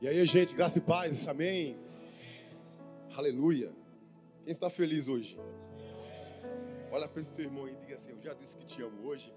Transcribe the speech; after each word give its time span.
E 0.00 0.06
aí, 0.06 0.24
gente, 0.26 0.54
graça 0.54 0.78
e 0.78 0.80
paz, 0.80 1.26
amém? 1.26 1.76
Aleluia. 3.16 3.72
Quem 4.44 4.52
está 4.52 4.70
feliz 4.70 5.08
hoje? 5.08 5.36
Olha 6.92 7.08
para 7.08 7.20
esse 7.20 7.34
seu 7.34 7.46
irmão 7.46 7.68
e 7.68 7.74
diga 7.74 7.96
assim: 7.96 8.12
Eu 8.12 8.22
já 8.22 8.32
disse 8.32 8.56
que 8.56 8.64
te 8.64 8.80
amo 8.80 9.08
hoje. 9.08 9.34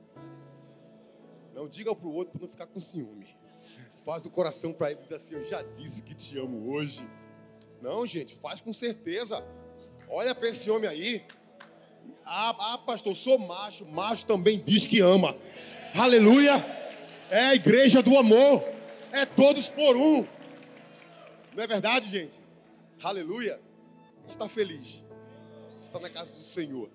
Não 1.56 1.68
diga 1.68 1.96
para 1.96 2.08
o 2.08 2.14
outro 2.14 2.34
para 2.34 2.42
não 2.42 2.48
ficar 2.48 2.68
com 2.68 2.80
ciúme. 2.80 3.26
Faz 4.06 4.24
o 4.28 4.30
coração 4.30 4.72
para 4.72 4.92
ele 4.92 5.00
e 5.00 5.04
diz 5.04 5.12
assim: 5.12 5.34
Eu 5.34 5.44
já 5.44 5.64
disse 5.64 6.04
que 6.04 6.14
te 6.14 6.38
amo 6.38 6.72
hoje. 6.72 7.10
Não, 7.82 8.06
gente, 8.06 8.36
faz 8.36 8.62
com 8.62 8.72
certeza. 8.72 9.44
Olha 10.08 10.36
para 10.36 10.48
esse 10.48 10.70
homem 10.70 10.88
aí. 10.88 11.26
Ah, 12.24 12.74
ah, 12.74 12.78
pastor, 12.78 13.16
sou 13.16 13.40
macho. 13.40 13.84
Macho 13.88 14.28
também 14.28 14.62
diz 14.64 14.86
que 14.86 15.00
ama. 15.00 15.36
Aleluia. 15.96 16.54
É 17.32 17.46
a 17.46 17.56
igreja 17.56 18.04
do 18.04 18.16
amor. 18.16 18.64
É 19.12 19.26
todos 19.26 19.72
por 19.72 19.98
um. 19.98 20.24
Não 21.56 21.64
é 21.64 21.68
verdade, 21.68 22.08
gente? 22.08 22.40
Aleluia. 23.04 23.62
Está 24.26 24.48
feliz. 24.48 25.04
Está 25.78 26.00
na 26.00 26.10
casa 26.10 26.32
do 26.32 26.40
Senhor. 26.40 26.90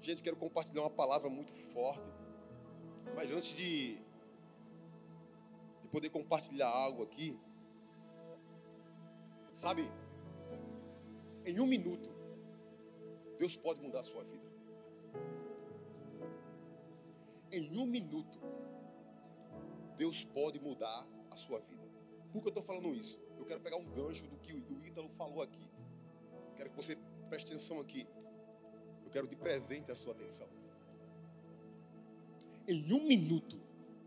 Gente, 0.00 0.22
quero 0.22 0.36
compartilhar 0.36 0.80
uma 0.80 0.90
palavra 0.90 1.28
muito 1.28 1.52
forte. 1.72 2.08
Mas 3.14 3.32
antes 3.32 3.54
de, 3.54 3.96
de 5.82 5.88
poder 5.90 6.08
compartilhar 6.08 6.68
algo 6.68 7.02
aqui, 7.02 7.38
sabe, 9.52 9.90
em 11.44 11.60
um 11.60 11.66
minuto, 11.66 12.08
Deus 13.38 13.56
pode 13.56 13.80
mudar 13.80 14.00
a 14.00 14.04
sua 14.04 14.24
vida. 14.24 14.44
Em 17.52 17.76
um 17.76 17.84
minuto, 17.84 18.38
Deus 19.98 20.24
pode 20.24 20.58
mudar 20.58 21.06
a 21.30 21.36
sua 21.36 21.60
vida. 21.60 21.84
Por 22.32 22.40
que 22.40 22.48
eu 22.48 22.50
estou 22.50 22.64
falando 22.64 22.94
isso? 22.94 23.23
Eu 23.44 23.48
quero 23.48 23.60
pegar 23.60 23.76
um 23.76 23.84
gancho 23.84 24.26
do 24.26 24.38
que 24.38 24.54
o 24.54 24.86
Ítalo 24.86 25.06
falou 25.10 25.42
aqui. 25.42 25.68
Quero 26.56 26.70
que 26.70 26.76
você 26.76 26.96
preste 27.28 27.48
atenção 27.48 27.78
aqui. 27.78 28.06
Eu 29.04 29.10
quero 29.10 29.28
de 29.28 29.36
presente 29.36 29.92
a 29.92 29.94
sua 29.94 30.14
atenção. 30.14 30.48
Em 32.66 32.90
um 32.90 33.06
minuto, 33.06 33.60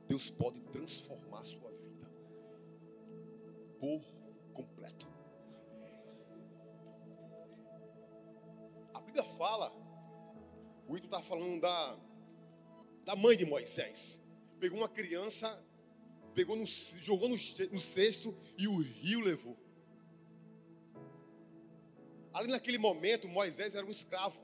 Deus 0.08 0.32
pode 0.32 0.60
transformar 0.62 1.42
a 1.42 1.44
sua 1.44 1.70
vida 1.70 2.10
por 3.80 4.02
completo. 4.56 5.08
A 8.92 9.00
Bíblia 9.02 9.24
fala, 9.24 9.72
o 10.88 10.98
Ito 10.98 11.06
está 11.06 11.22
falando 11.22 11.62
da, 11.62 11.96
da 13.06 13.16
mãe 13.16 13.38
de 13.38 13.46
Moisés. 13.46 14.20
Pegou 14.60 14.80
uma 14.80 14.90
criança 14.90 15.64
pegou 16.38 16.56
no, 16.56 16.68
jogou 16.68 17.28
no, 17.28 17.36
no 17.36 17.80
cesto 17.80 18.38
e 18.60 18.68
o 18.68 18.78
rio 18.78 19.22
levou. 19.22 19.58
Ali 22.32 22.52
naquele 22.52 22.78
momento, 22.78 23.28
Moisés 23.28 23.74
era 23.74 23.84
um 23.84 23.90
escravo. 23.90 24.40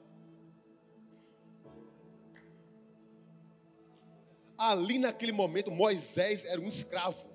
Ali 4.58 4.98
naquele 4.98 5.32
momento, 5.32 5.70
Moisés 5.70 6.46
era 6.46 6.60
um 6.60 6.68
escravo. 6.68 7.30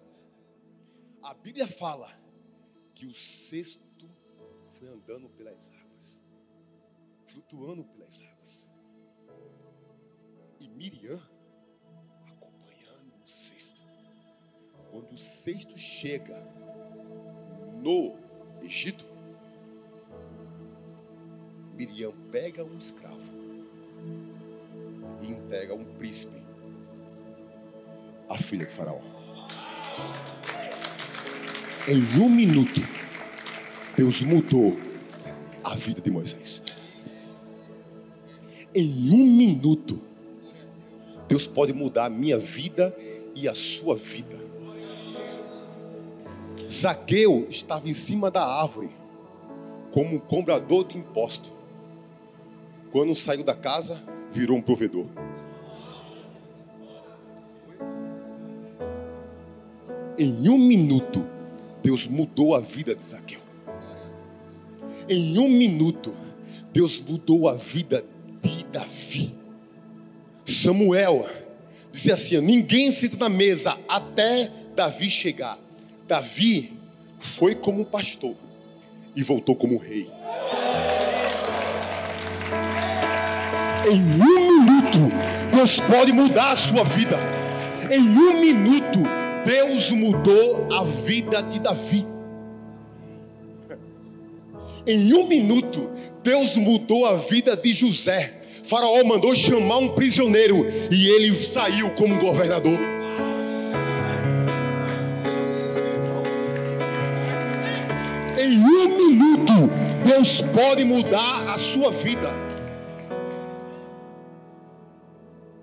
A 1.22 1.32
Bíblia 1.34 1.68
fala 1.68 2.12
que 2.96 3.06
o 3.06 3.14
cesto 3.14 4.10
foi 4.72 4.88
andando 4.88 5.28
pelas 5.30 5.70
águas, 5.70 6.20
flutuando 7.26 7.84
pelas 7.84 8.22
águas. 8.22 8.68
E 10.58 10.68
Miriam 10.68 11.22
Quando 14.91 15.12
o 15.12 15.17
cesto 15.17 15.78
chega 15.78 16.42
no 17.83 18.14
Egito, 18.62 19.05
Miriam 21.77 22.12
pega 22.33 22.64
um 22.64 22.77
escravo 22.77 23.33
e 25.22 25.31
entrega 25.31 25.75
um 25.75 25.84
príncipe, 25.84 26.43
a 28.28 28.37
filha 28.37 28.66
de 28.66 28.72
Faraó. 28.72 29.00
Em 31.87 32.21
um 32.21 32.28
minuto, 32.28 32.81
Deus 33.97 34.21
mudou 34.22 34.78
a 35.65 35.75
vida 35.75 36.00
de 36.00 36.10
Moisés. 36.10 36.62
Em 38.75 39.10
um 39.12 39.25
minuto, 39.25 40.00
Deus 41.28 41.47
pode 41.47 41.72
mudar 41.72 42.06
a 42.06 42.10
minha 42.10 42.38
vida 42.38 42.94
e 43.34 43.48
a 43.48 43.54
sua 43.54 43.97
vida. 43.97 44.47
Zaqueu 46.68 47.46
estava 47.48 47.88
em 47.88 47.94
cima 47.94 48.30
da 48.30 48.44
árvore, 48.44 48.90
como 49.90 50.16
um 50.16 50.18
cobrador 50.18 50.86
de 50.86 50.98
imposto. 50.98 51.50
Quando 52.92 53.14
saiu 53.14 53.42
da 53.42 53.54
casa, 53.54 54.02
virou 54.30 54.58
um 54.58 54.60
provedor. 54.60 55.06
Em 60.18 60.48
um 60.48 60.58
minuto, 60.58 61.26
Deus 61.82 62.06
mudou 62.06 62.54
a 62.54 62.60
vida 62.60 62.94
de 62.94 63.02
Zaqueu. 63.02 63.40
Em 65.08 65.38
um 65.38 65.48
minuto, 65.48 66.14
Deus 66.70 67.00
mudou 67.00 67.48
a 67.48 67.54
vida 67.54 68.04
de 68.42 68.64
Davi. 68.64 69.34
Samuel 70.44 71.26
dizia 71.90 72.12
assim: 72.12 72.38
Ninguém 72.40 72.90
senta 72.90 73.16
na 73.16 73.28
mesa 73.30 73.78
até 73.88 74.50
Davi 74.74 75.08
chegar. 75.08 75.67
Davi 76.08 76.72
foi 77.19 77.54
como 77.54 77.84
pastor 77.84 78.34
e 79.14 79.22
voltou 79.22 79.54
como 79.54 79.76
rei. 79.76 80.10
Em 83.86 84.00
um 84.00 84.62
minuto, 84.62 85.12
Deus 85.52 85.78
pode 85.80 86.12
mudar 86.12 86.52
a 86.52 86.56
sua 86.56 86.82
vida. 86.82 87.18
Em 87.91 88.00
um 88.00 88.41
minuto, 88.41 89.00
Deus 89.44 89.91
mudou 89.91 90.66
a 90.72 90.82
vida 90.82 91.42
de 91.42 91.60
Davi. 91.60 92.06
Em 94.86 95.12
um 95.12 95.26
minuto, 95.26 95.91
Deus 96.22 96.56
mudou 96.56 97.04
a 97.04 97.16
vida 97.16 97.54
de 97.54 97.74
José. 97.74 98.41
Faraó 98.64 99.04
mandou 99.04 99.34
chamar 99.34 99.76
um 99.78 99.88
prisioneiro 99.88 100.66
e 100.91 101.06
ele 101.08 101.34
saiu 101.34 101.91
como 101.91 102.18
governador. 102.18 102.97
Um 108.88 109.10
minuto, 109.10 109.53
Deus 110.04 110.43
pode 110.43 110.84
mudar 110.84 111.50
a 111.50 111.56
sua 111.56 111.91
vida. 111.91 112.28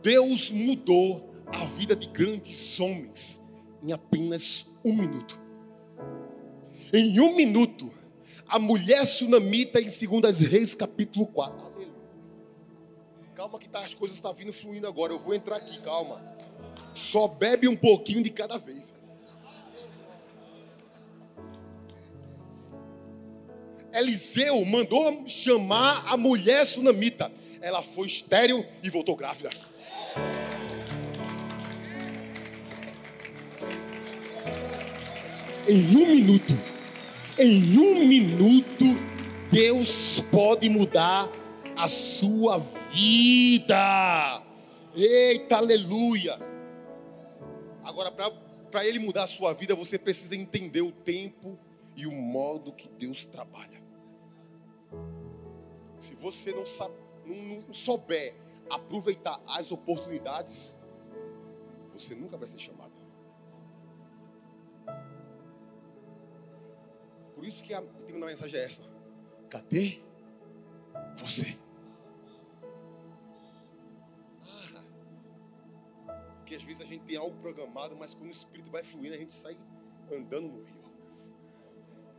Deus 0.01 0.51
mudou 0.51 1.33
a 1.47 1.65
vida 1.65 1.95
de 1.95 2.07
grandes 2.07 2.79
homens 2.79 3.41
em 3.81 3.91
apenas 3.91 4.65
um 4.83 4.93
minuto. 4.93 5.41
Em 6.93 7.19
um 7.19 7.35
minuto, 7.35 7.91
a 8.47 8.59
mulher 8.59 9.03
sunamita 9.05 9.81
em 9.81 9.85
2 9.89 10.39
Reis, 10.39 10.75
capítulo 10.75 11.25
4. 11.27 11.59
Aleluia. 11.59 11.87
Calma 13.35 13.59
que 13.59 13.67
tá, 13.67 13.79
as 13.79 13.93
coisas 13.93 14.15
estão 14.15 14.31
tá 14.31 14.37
vindo 14.37 14.53
fluindo 14.53 14.87
agora. 14.87 15.11
Eu 15.11 15.19
vou 15.19 15.33
entrar 15.33 15.57
aqui, 15.57 15.81
calma. 15.81 16.21
Só 16.93 17.27
bebe 17.27 17.67
um 17.67 17.75
pouquinho 17.75 18.23
de 18.23 18.29
cada 18.29 18.57
vez. 18.57 18.93
Eliseu 23.95 24.65
mandou 24.65 25.25
chamar 25.25 26.03
a 26.05 26.17
mulher 26.17 26.65
sunamita. 26.65 27.31
Ela 27.61 27.81
foi 27.81 28.07
estéril 28.07 28.65
e 28.83 28.89
voltou 28.89 29.15
grávida. 29.15 29.49
Em 35.67 35.95
um 35.95 36.05
minuto, 36.07 36.53
em 37.39 37.79
um 37.79 38.05
minuto, 38.05 38.85
Deus 39.49 40.21
pode 40.31 40.69
mudar 40.69 41.27
a 41.75 41.87
sua 41.87 42.59
vida. 42.91 44.43
Eita, 44.95 45.57
aleluia. 45.57 46.37
Agora, 47.83 48.11
para 48.11 48.85
Ele 48.85 48.99
mudar 48.99 49.23
a 49.23 49.27
sua 49.27 49.53
vida, 49.53 49.73
você 49.73 49.97
precisa 49.97 50.35
entender 50.35 50.81
o 50.81 50.91
tempo 50.91 51.57
e 51.95 52.05
o 52.05 52.11
modo 52.11 52.73
que 52.73 52.89
Deus 52.89 53.25
trabalha. 53.25 53.84
Se 55.99 56.13
você 56.15 56.51
não, 56.53 56.65
sabe, 56.65 56.93
não, 57.25 57.35
não 57.61 57.73
souber 57.73 58.35
aproveitar 58.69 59.39
as 59.47 59.71
oportunidades, 59.71 60.77
você 61.93 62.13
nunca 62.15 62.37
vai 62.37 62.47
ser 62.47 62.59
chamado. 62.59 62.93
Por 67.33 67.45
isso 67.45 67.63
que 67.63 67.73
a 67.73 67.81
tema 67.81 68.25
mensagem 68.25 68.59
é 68.59 68.63
essa. 68.63 68.83
Cadê 69.49 70.01
você? 71.17 71.57
Ah, 74.43 74.83
porque 76.37 76.55
às 76.55 76.63
vezes 76.63 76.81
a 76.81 76.85
gente 76.85 77.03
tem 77.03 77.17
algo 77.17 77.37
programado, 77.39 77.95
mas 77.95 78.13
quando 78.13 78.27
o 78.27 78.31
Espírito 78.31 78.71
vai 78.71 78.83
fluindo, 78.83 79.15
a 79.15 79.17
gente 79.17 79.33
sai 79.33 79.57
andando 80.11 80.47
no 80.47 80.63
rio. 80.63 80.85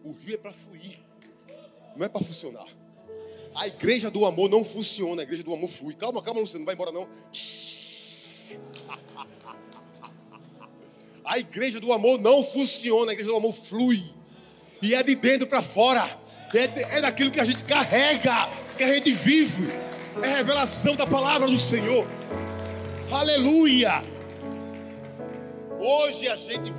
O 0.05 0.13
rio 0.13 0.35
é 0.35 0.39
para 0.39 0.53
fluir, 0.53 1.01
não 1.97 2.07
é 2.07 2.09
para 2.09 2.25
funcionar. 2.25 2.67
A 3.55 3.67
igreja 3.67 4.11
do 4.11 4.27
amor 4.27 4.51
não 4.51 4.65
funciona, 4.65 5.23
a 5.23 5.25
igreja 5.25 5.43
do 5.43 5.55
amor 5.55 5.69
flui. 5.69 5.95
Calma, 5.95 6.23
calma, 6.23 6.41
você 6.41 6.59
não 6.59 6.65
vai 6.67 6.75
embora 6.75 6.93
não. 6.93 7.09
A 11.25 11.41
igreja 11.41 11.81
do 11.81 11.93
amor 11.93 12.21
não 12.21 12.45
funciona, 12.45 13.11
a 13.11 13.13
igreja 13.13 13.33
do 13.33 13.37
amor 13.37 13.53
flui. 13.53 14.01
E 14.81 14.95
é 14.95 15.03
de 15.03 15.17
dentro 15.17 15.45
para 15.49 15.61
fora. 15.61 16.17
É, 16.55 16.99
é 16.99 17.01
daquilo 17.01 17.33
que 17.33 17.41
a 17.41 17.45
gente 17.45 17.65
carrega, 17.65 18.49
que 18.79 18.85
a 18.85 18.95
gente 18.95 19.11
vive. 19.11 19.69
É 20.23 20.37
revelação 20.37 20.95
da 20.95 21.05
palavra 21.05 21.49
do 21.49 21.59
Senhor. 21.59 22.07
Aleluia! 23.11 24.05
Hoje 25.81 26.29
a 26.29 26.37
gente 26.37 26.73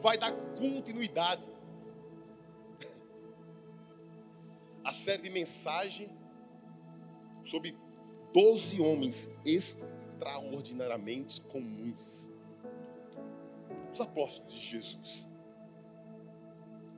vai 0.00 0.16
dar 0.16 0.30
continuidade 0.56 1.44
à 4.88 4.90
série 4.90 5.20
de 5.20 5.28
mensagem 5.28 6.08
sobre 7.44 7.76
12 8.32 8.80
homens 8.80 9.28
extraordinariamente 9.44 11.42
comuns. 11.42 12.32
Os 13.92 14.00
apóstolos 14.00 14.54
de 14.54 14.58
Jesus. 14.58 15.28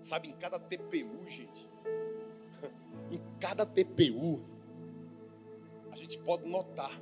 Sabe, 0.00 0.28
em 0.28 0.32
cada 0.34 0.60
TPU, 0.60 1.28
gente, 1.28 1.68
em 3.10 3.20
cada 3.40 3.66
TPU, 3.66 4.40
a 5.90 5.96
gente 5.96 6.16
pode 6.20 6.46
notar 6.46 6.96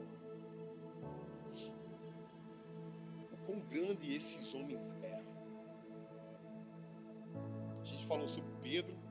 o 3.30 3.36
quão 3.44 3.60
grande 3.60 4.14
esses 4.14 4.54
homens 4.54 4.96
eram. 5.02 5.28
A 7.78 7.84
gente 7.84 8.06
falou 8.06 8.26
sobre 8.26 8.50
Pedro, 8.62 9.07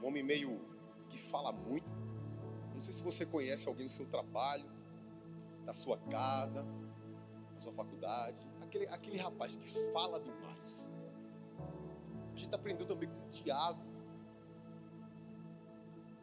um 0.00 0.06
homem 0.06 0.22
meio 0.22 0.60
que 1.08 1.18
fala 1.18 1.52
muito. 1.52 1.92
Não 2.74 2.80
sei 2.80 2.92
se 2.94 3.02
você 3.02 3.26
conhece 3.26 3.68
alguém 3.68 3.86
do 3.86 3.92
seu 3.92 4.06
trabalho, 4.06 4.70
da 5.64 5.72
sua 5.72 5.98
casa, 5.98 6.64
da 7.52 7.60
sua 7.60 7.72
faculdade, 7.72 8.46
aquele, 8.62 8.86
aquele 8.86 9.18
rapaz 9.18 9.56
que 9.56 9.68
fala 9.92 10.20
demais. 10.20 10.90
A 12.32 12.36
gente 12.36 12.54
aprendeu 12.54 12.86
também 12.86 13.08
com 13.08 13.26
o 13.26 13.28
Tiago, 13.28 13.82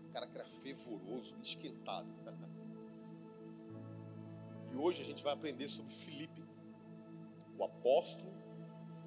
um 0.08 0.12
cara 0.12 0.26
que 0.26 0.36
era 0.38 0.48
fervoroso, 0.48 1.36
esquentado. 1.42 2.08
E 4.72 4.76
hoje 4.76 5.02
a 5.02 5.06
gente 5.06 5.24
vai 5.24 5.34
aprender 5.34 5.68
sobre 5.70 5.94
Filipe, 5.94 6.44
o 7.58 7.64
apóstolo 7.64 8.32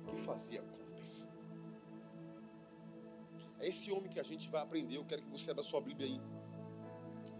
que 0.07 0.17
fazia 0.19 0.63
contas. 0.63 1.29
É 3.61 3.69
esse 3.69 3.93
homem 3.93 4.11
que 4.11 4.19
a 4.19 4.23
gente 4.23 4.49
vai 4.51 4.63
aprender. 4.63 4.97
Eu 4.97 5.05
quero 5.05 5.23
que 5.23 5.31
você 5.31 5.51
abra 5.51 5.63
sua 5.63 5.81
Bíblia 5.81 6.09
aí. 6.09 6.21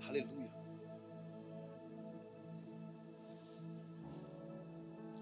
Aleluia. 0.07 0.51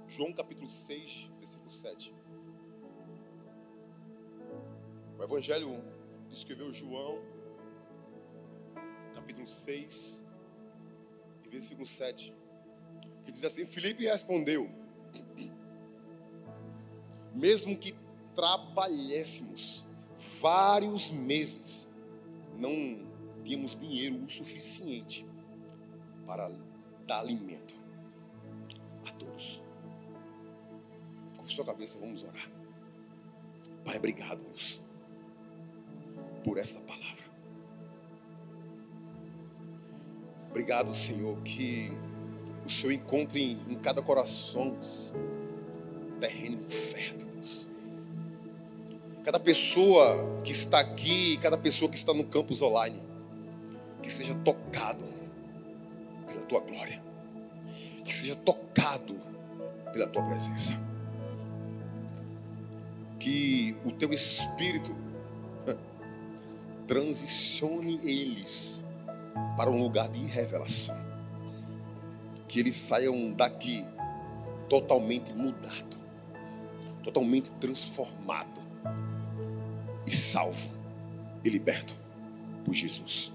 João 0.08 0.32
capítulo 0.32 0.68
6, 0.68 1.30
versículo 1.38 1.70
7. 1.70 2.14
O 5.16 5.22
Evangelho 5.22 5.84
escreveu 6.30 6.72
João, 6.72 7.22
capítulo 9.14 9.46
6, 9.46 10.24
e 11.44 11.48
versículo 11.48 11.86
7, 11.86 12.34
que 13.24 13.30
diz 13.30 13.44
assim: 13.44 13.64
Filipe 13.64 14.04
respondeu: 14.04 14.68
Mesmo 17.34 17.78
que 17.78 17.94
trabalhéssemos 18.34 19.87
vários 20.40 21.10
meses, 21.10 21.88
não 22.58 23.06
tínhamos 23.44 23.76
dinheiro 23.76 24.24
o 24.24 24.28
suficiente 24.28 25.26
para 26.26 26.50
dar 27.06 27.20
alimento 27.20 27.74
a 29.06 29.12
todos. 29.12 29.62
Com 31.36 31.46
sua 31.46 31.64
cabeça, 31.64 31.98
vamos 31.98 32.22
orar. 32.22 32.50
Pai, 33.84 33.96
obrigado, 33.96 34.42
Deus, 34.44 34.82
por 36.44 36.58
essa 36.58 36.80
palavra. 36.82 37.28
Obrigado, 40.50 40.92
Senhor, 40.92 41.40
que 41.42 41.90
o 42.66 42.70
Senhor 42.70 42.92
encontre 42.92 43.52
em, 43.68 43.74
cada 43.76 44.02
coração 44.02 44.76
terreno 46.20 46.68
fértil 46.68 47.27
cada 49.28 49.38
pessoa 49.38 50.40
que 50.42 50.52
está 50.52 50.80
aqui, 50.80 51.36
cada 51.36 51.58
pessoa 51.58 51.90
que 51.90 51.98
está 51.98 52.14
no 52.14 52.24
campus 52.24 52.62
online, 52.62 52.98
que 54.02 54.10
seja 54.10 54.34
tocado 54.36 55.04
pela 56.26 56.42
tua 56.44 56.60
glória, 56.60 57.02
que 58.06 58.14
seja 58.14 58.34
tocado 58.34 59.20
pela 59.92 60.06
tua 60.06 60.22
presença, 60.22 60.72
que 63.20 63.76
o 63.84 63.92
teu 63.92 64.14
espírito 64.14 64.96
transicione 66.88 68.00
eles 68.02 68.82
para 69.58 69.68
um 69.68 69.76
lugar 69.76 70.08
de 70.08 70.24
revelação, 70.24 70.96
que 72.48 72.58
eles 72.58 72.76
saiam 72.76 73.30
daqui 73.32 73.84
totalmente 74.70 75.34
mudado, 75.34 75.98
totalmente 77.04 77.52
transformado 77.52 78.58
e 80.08 80.10
salvo 80.10 80.70
e 81.44 81.50
liberto 81.50 81.94
por 82.64 82.74
Jesus. 82.74 83.30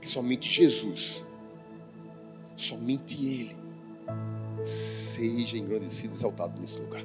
Que 0.00 0.08
somente 0.08 0.48
Jesus, 0.48 1.26
somente 2.56 3.14
Ele, 3.26 3.56
seja 4.62 5.58
engrandecido 5.58 6.14
e 6.14 6.16
exaltado 6.16 6.60
nesse 6.60 6.80
lugar. 6.80 7.04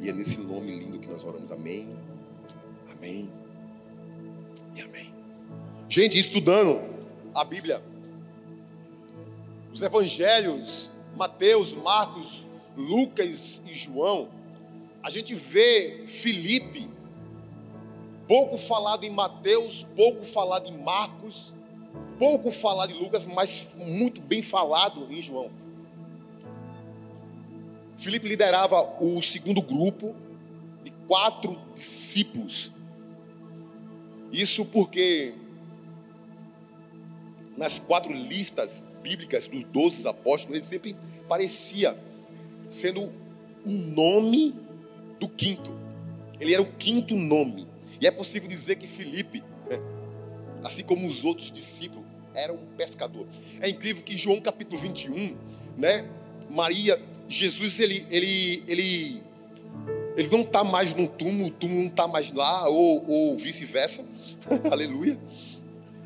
E 0.00 0.08
é 0.08 0.12
nesse 0.12 0.40
nome 0.40 0.76
lindo 0.76 0.98
que 0.98 1.08
nós 1.08 1.22
oramos. 1.22 1.52
Amém. 1.52 1.88
Amém. 2.90 3.30
E 4.74 4.82
amém. 4.82 5.14
Gente, 5.88 6.18
estudando 6.18 6.80
a 7.32 7.44
Bíblia, 7.44 7.80
os 9.72 9.80
evangelhos, 9.82 10.90
Mateus, 11.16 11.72
Marcos, 11.74 12.44
Lucas 12.76 13.62
e 13.64 13.72
João, 13.72 14.28
a 15.00 15.10
gente 15.10 15.34
vê 15.34 16.04
Filipe 16.08 16.95
pouco 18.26 18.58
falado 18.58 19.04
em 19.04 19.10
Mateus, 19.10 19.86
pouco 19.94 20.24
falado 20.24 20.68
em 20.68 20.76
Marcos, 20.78 21.54
pouco 22.18 22.50
falado 22.50 22.92
em 22.92 22.98
Lucas, 22.98 23.26
mas 23.26 23.68
muito 23.76 24.20
bem 24.20 24.42
falado 24.42 25.06
em 25.10 25.20
João. 25.20 25.50
Filipe 27.98 28.28
liderava 28.28 29.02
o 29.02 29.20
segundo 29.22 29.62
grupo 29.62 30.14
de 30.84 30.90
quatro 31.06 31.58
discípulos. 31.74 32.70
Isso 34.32 34.64
porque 34.64 35.34
nas 37.56 37.78
quatro 37.78 38.12
listas 38.12 38.84
bíblicas 39.02 39.48
dos 39.48 39.64
doze 39.64 40.06
apóstolos, 40.06 40.56
ele 40.56 40.64
sempre 40.64 40.96
parecia 41.28 41.96
sendo 42.68 43.04
o 43.64 43.70
nome 43.70 44.54
do 45.18 45.28
quinto. 45.28 45.72
Ele 46.38 46.52
era 46.52 46.62
o 46.62 46.72
quinto 46.72 47.14
nome. 47.14 47.66
E 48.00 48.06
é 48.06 48.10
possível 48.10 48.48
dizer 48.48 48.76
que 48.76 48.86
Filipe, 48.86 49.42
assim 50.62 50.82
como 50.82 51.06
os 51.06 51.24
outros 51.24 51.50
discípulos, 51.50 52.04
era 52.34 52.52
um 52.52 52.58
pescador. 52.76 53.26
É 53.60 53.68
incrível 53.68 54.02
que 54.02 54.16
João 54.16 54.40
capítulo 54.40 54.80
21, 54.80 55.36
né? 55.76 56.08
Maria, 56.50 57.00
Jesus, 57.28 57.80
ele, 57.80 58.06
ele, 58.10 58.62
ele, 58.68 59.22
ele 60.16 60.28
não 60.28 60.42
está 60.42 60.62
mais 60.62 60.94
no 60.94 61.08
túmulo, 61.08 61.48
o 61.48 61.50
túmulo 61.50 61.80
não 61.80 61.88
está 61.88 62.06
mais 62.06 62.30
lá, 62.32 62.68
ou, 62.68 63.04
ou 63.08 63.36
vice-versa. 63.36 64.04
Aleluia. 64.70 65.18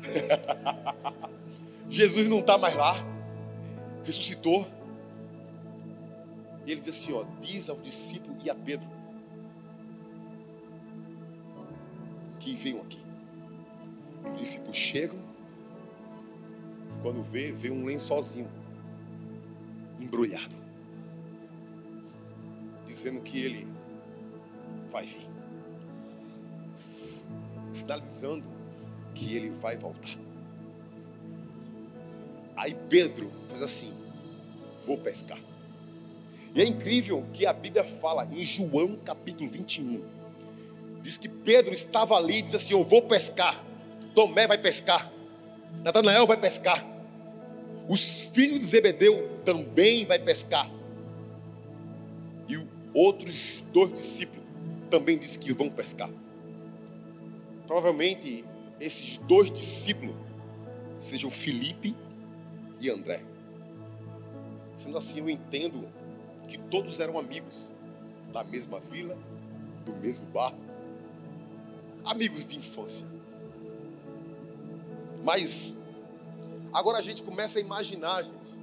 Jesus 1.89 2.27
não 2.27 2.39
está 2.39 2.57
mais 2.57 2.75
lá, 2.75 3.05
ressuscitou. 4.05 4.65
E 6.65 6.71
ele 6.71 6.79
diz 6.79 6.89
assim: 6.89 7.13
ó, 7.13 7.25
diz 7.39 7.69
ao 7.69 7.75
discípulo 7.77 8.37
e 8.43 8.49
a 8.49 8.55
Pedro: 8.55 8.87
que 12.41 12.55
venham 12.55 12.81
aqui. 12.81 13.01
E 14.25 14.29
os 14.31 14.39
discípulos 14.39 14.75
chegam, 14.75 15.19
quando 17.01 17.23
vê, 17.23 17.51
vê 17.51 17.69
um 17.69 17.85
lençolzinho 17.85 18.49
embrulhado, 19.99 20.55
dizendo 22.85 23.21
que 23.21 23.39
ele 23.39 23.67
vai 24.89 25.05
vir, 25.05 25.27
sinalizando 27.71 28.47
que 29.13 29.35
ele 29.35 29.51
vai 29.51 29.77
voltar. 29.77 30.17
Aí 32.55 32.75
Pedro 32.89 33.31
faz 33.47 33.61
assim: 33.61 33.93
vou 34.85 34.97
pescar. 34.97 35.39
E 36.53 36.61
é 36.61 36.65
incrível 36.65 37.25
que 37.31 37.45
a 37.45 37.53
Bíblia 37.53 37.83
fala 37.83 38.25
em 38.25 38.43
João 38.43 38.97
capítulo 38.97 39.49
21. 39.49 40.20
Diz 41.01 41.17
que 41.17 41.27
Pedro 41.27 41.73
estava 41.73 42.15
ali 42.15 42.39
e 42.39 42.41
diz 42.41 42.55
assim: 42.55 42.73
Eu 42.73 42.83
vou 42.83 43.01
pescar. 43.01 43.63
Tomé 44.13 44.47
vai 44.47 44.57
pescar. 44.57 45.11
Natanael 45.83 46.27
vai 46.27 46.37
pescar. 46.37 46.85
Os 47.87 48.01
filhos 48.33 48.59
de 48.59 48.65
Zebedeu 48.65 49.39
também 49.43 50.05
vai 50.05 50.19
pescar. 50.19 50.69
E 52.47 52.65
outros 52.93 53.63
dois 53.73 53.93
discípulos 53.93 54.45
também 54.89 55.17
dizem 55.17 55.39
que 55.39 55.53
vão 55.53 55.69
pescar. 55.69 56.09
Provavelmente 57.65 58.45
esses 58.79 59.17
dois 59.17 59.51
discípulos 59.51 60.15
sejam 60.99 61.31
Felipe 61.31 61.95
e 62.79 62.89
André. 62.89 63.23
Sendo 64.75 64.97
assim, 64.97 65.19
eu 65.19 65.29
entendo 65.29 65.87
que 66.47 66.57
todos 66.57 66.99
eram 66.99 67.17
amigos 67.17 67.71
da 68.33 68.43
mesma 68.43 68.79
vila, 68.79 69.17
do 69.85 69.93
mesmo 69.95 70.25
bar, 70.27 70.53
amigos 72.05 72.45
de 72.45 72.57
infância. 72.57 73.07
Mas 75.23 75.75
agora 76.73 76.97
a 76.97 77.01
gente 77.01 77.23
começa 77.23 77.59
a 77.59 77.61
imaginar, 77.61 78.23
gente. 78.23 78.59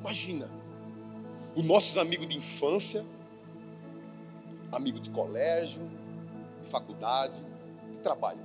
Imagina. 0.00 0.50
Os 1.54 1.64
nossos 1.64 1.98
amigos 1.98 2.26
de 2.26 2.36
infância, 2.38 3.04
amigo 4.70 4.98
de 4.98 5.10
colégio, 5.10 5.82
de 6.62 6.68
faculdade, 6.68 7.44
de 7.92 7.98
trabalho, 7.98 8.40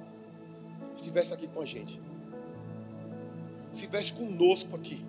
estivesse 0.96 1.34
aqui 1.34 1.48
com 1.48 1.62
a 1.62 1.66
gente, 1.66 2.02
estivesse 3.72 4.12
conosco 4.14 4.76
aqui, 4.76 5.06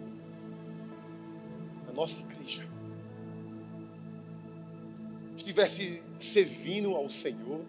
na 1.87 1.93
nossa 1.93 2.23
igreja, 2.23 2.69
estivesse 5.37 6.05
servindo 6.17 6.95
ao 6.95 7.11
Senhor, 7.11 7.62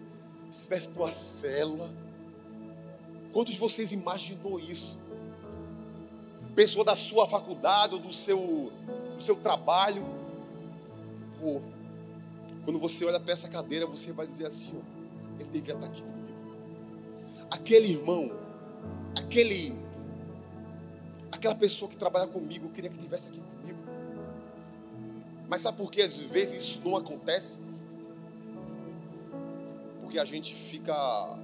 estivesse 0.50 0.90
numa 0.90 1.10
célula. 1.10 1.90
Quantos 3.32 3.54
de 3.54 3.60
vocês 3.60 3.92
imaginou 3.92 4.58
isso? 4.58 4.98
Pessoa 6.54 6.84
da 6.84 6.96
sua 6.96 7.28
faculdade 7.28 7.94
ou 7.94 8.00
do 8.00 8.12
seu, 8.12 8.72
do 9.16 9.22
seu 9.22 9.36
trabalho. 9.36 10.04
Pô, 11.38 11.60
quando 12.64 12.78
você 12.78 13.04
olha 13.04 13.20
para 13.20 13.32
essa 13.32 13.48
cadeira, 13.48 13.86
você 13.86 14.12
vai 14.12 14.26
dizer 14.26 14.46
assim: 14.46 14.72
ó, 14.76 15.40
ele 15.40 15.48
devia 15.50 15.74
estar 15.74 15.86
aqui 15.86 16.02
comigo. 16.02 16.20
Aquele 17.50 17.92
irmão, 17.92 18.32
aquele, 19.16 19.74
aquela 21.30 21.54
pessoa 21.54 21.88
que 21.88 21.96
trabalha 21.96 22.26
comigo, 22.26 22.66
eu 22.66 22.70
queria 22.70 22.90
que 22.90 22.96
estivesse 22.96 23.30
aqui 23.30 23.40
comigo. 23.40 23.78
Mas 25.48 25.62
sabe 25.62 25.78
por 25.78 25.90
que 25.90 26.02
às 26.02 26.18
vezes 26.18 26.62
isso 26.62 26.80
não 26.84 26.96
acontece? 26.96 27.58
Porque 30.10 30.18
a 30.18 30.24
gente 30.24 30.52
fica 30.52 31.38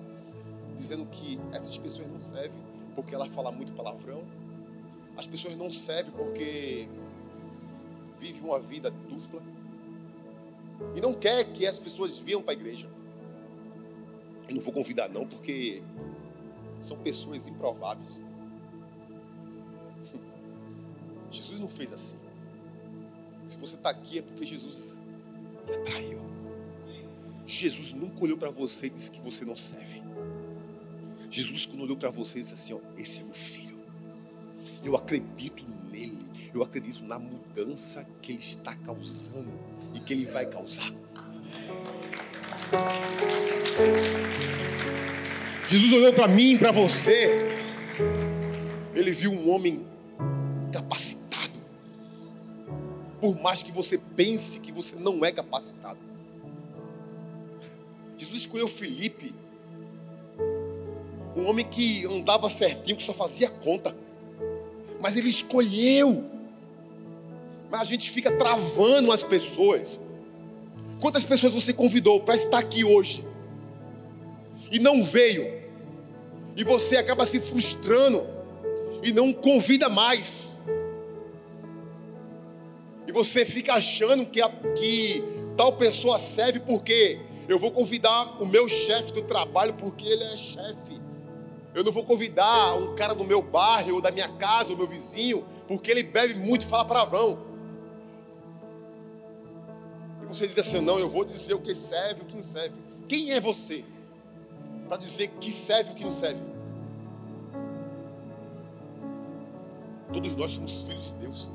dizendo 0.75 1.07
que 1.07 1.39
essas 1.53 1.79
pessoas 1.79 2.09
não 2.09 2.19
servem 2.19 2.59
porque 2.97 3.15
ela 3.15 3.31
fala 3.31 3.53
muito 3.53 3.71
palavrão. 3.75 4.25
As 5.17 5.25
pessoas 5.25 5.57
não 5.57 5.71
servem 5.71 6.13
porque 6.13 6.89
vivem 8.19 8.43
uma 8.43 8.59
vida 8.59 8.91
dupla. 8.91 9.41
E 10.97 11.01
não 11.01 11.15
quer 11.15 11.45
que 11.53 11.65
as 11.65 11.79
pessoas 11.79 12.19
venham 12.19 12.43
para 12.43 12.55
a 12.55 12.55
igreja. 12.55 12.91
Eu 14.49 14.57
não 14.57 14.61
vou 14.61 14.75
convidar 14.75 15.09
não, 15.09 15.29
porque 15.29 15.81
são 16.81 16.99
pessoas 16.99 17.47
improváveis. 17.47 18.21
Jesus 21.31 21.61
não 21.61 21.69
fez 21.69 21.93
assim. 21.93 22.19
Se 23.47 23.57
você 23.59 23.77
está 23.77 23.91
aqui 23.91 24.19
é 24.19 24.23
porque 24.23 24.45
Jesus 24.45 25.01
te 25.65 25.73
atraiu. 25.73 26.36
Jesus 27.47 27.93
nunca 27.93 28.25
olhou 28.25 28.37
para 28.37 28.51
você 28.51 28.87
e 28.87 28.91
disse 28.91 29.11
que 29.11 29.21
você 29.21 29.45
não 29.45 29.57
serve. 29.57 30.03
Jesus, 31.31 31.67
quando 31.67 31.83
olhou 31.83 31.97
para 31.97 32.11
você, 32.11 32.41
disse 32.41 32.55
assim: 32.55 32.75
ó, 32.75 32.81
Esse 32.99 33.21
é 33.21 33.25
meu 33.25 33.35
filho. 33.35 33.81
Eu 34.85 34.97
acredito 34.97 35.65
nele. 35.91 36.19
Eu 36.53 36.63
acredito 36.63 37.05
na 37.05 37.19
mudança 37.19 38.07
que 38.21 38.33
ele 38.33 38.41
está 38.41 38.75
causando 38.75 39.53
e 39.95 40.01
que 40.01 40.13
ele 40.13 40.27
vai 40.27 40.47
causar. 40.47 40.93
Jesus 45.69 45.93
olhou 45.93 46.13
para 46.13 46.29
mim, 46.29 46.57
para 46.57 46.73
você. 46.73 47.57
Ele 48.95 49.11
viu 49.13 49.33
um 49.33 49.51
homem 49.51 49.87
capacitado 50.73 51.27
por 53.21 53.41
mais 53.41 53.63
que 53.63 53.73
você 53.73 53.99
pense 53.99 54.61
que 54.61 54.71
você 54.71 54.95
não 54.95 55.25
é 55.25 55.33
capacitado. 55.33 55.99
Jesus 58.37 58.43
escolheu 58.43 58.69
Felipe, 58.69 59.35
um 61.35 61.47
homem 61.47 61.65
que 61.65 62.07
andava 62.07 62.49
certinho, 62.49 62.97
que 62.97 63.03
só 63.03 63.13
fazia 63.13 63.49
conta, 63.49 63.97
mas 65.01 65.17
ele 65.17 65.29
escolheu. 65.29 66.25
Mas 67.71 67.81
a 67.81 67.85
gente 67.85 68.11
fica 68.11 68.31
travando 68.31 69.11
as 69.11 69.23
pessoas. 69.23 70.01
Quantas 71.01 71.25
pessoas 71.25 71.53
você 71.53 71.73
convidou 71.73 72.21
para 72.21 72.35
estar 72.37 72.59
aqui 72.59 72.85
hoje 72.85 73.25
e 74.71 74.79
não 74.79 75.03
veio, 75.03 75.63
e 76.57 76.65
você 76.65 76.97
acaba 76.97 77.27
se 77.27 77.41
frustrando 77.41 78.27
e 79.03 79.13
não 79.13 79.33
convida 79.33 79.89
mais? 79.89 80.57
e 83.07 83.13
você 83.13 83.45
fica 83.45 83.75
achando 83.75 84.27
que, 84.27 84.43
a, 84.43 84.49
que 84.77 85.23
tal 85.57 85.73
pessoa 85.75 86.19
serve 86.19 86.61
porque 86.61 87.21
eu 87.49 87.59
vou 87.59 87.71
convidar 87.71 88.43
o 88.43 88.47
meu 88.47 88.69
chefe 88.69 89.13
do 89.13 89.23
trabalho 89.23 89.75
porque 89.75 90.07
ele 90.07 90.25
é 90.25 90.37
chefe. 90.37 91.01
Eu 91.75 91.85
não 91.85 91.93
vou 91.93 92.05
convidar 92.05 92.75
um 92.75 92.95
cara 92.95 93.15
do 93.15 93.23
meu 93.23 93.43
bairro 93.43 93.97
ou 93.97 94.01
da 94.01 94.11
minha 94.11 94.29
casa, 94.29 94.73
o 94.73 94.77
meu 94.77 94.87
vizinho, 94.87 95.45
porque 95.69 95.91
ele 95.91 96.03
bebe 96.03 96.35
muito 96.35 96.63
e 96.63 96.67
fala 96.67 96.85
palavrão. 96.85 97.39
E 100.23 100.27
você 100.27 100.47
diz 100.47 100.59
assim: 100.59 100.81
não, 100.81 100.99
eu 100.99 101.09
vou 101.09 101.25
dizer 101.25 101.55
o 101.55 101.61
que 101.61 101.75
serve 101.75 102.23
e 102.23 102.25
o 102.25 102.27
que 102.27 102.35
não 102.35 102.43
serve. 102.43 102.75
Quem 103.07 103.33
é 103.33 103.41
você 103.41 103.85
para 104.89 104.97
dizer 104.97 105.29
que 105.41 105.53
serve 105.53 105.91
e 105.91 105.93
o 105.93 105.97
que 105.97 106.05
não 106.05 106.11
serve? 106.11 106.41
Todos 110.13 110.35
nós 110.35 110.53
somos 110.53 110.81
filhos 110.83 111.09
de 111.09 111.15
Deus. 111.15 111.51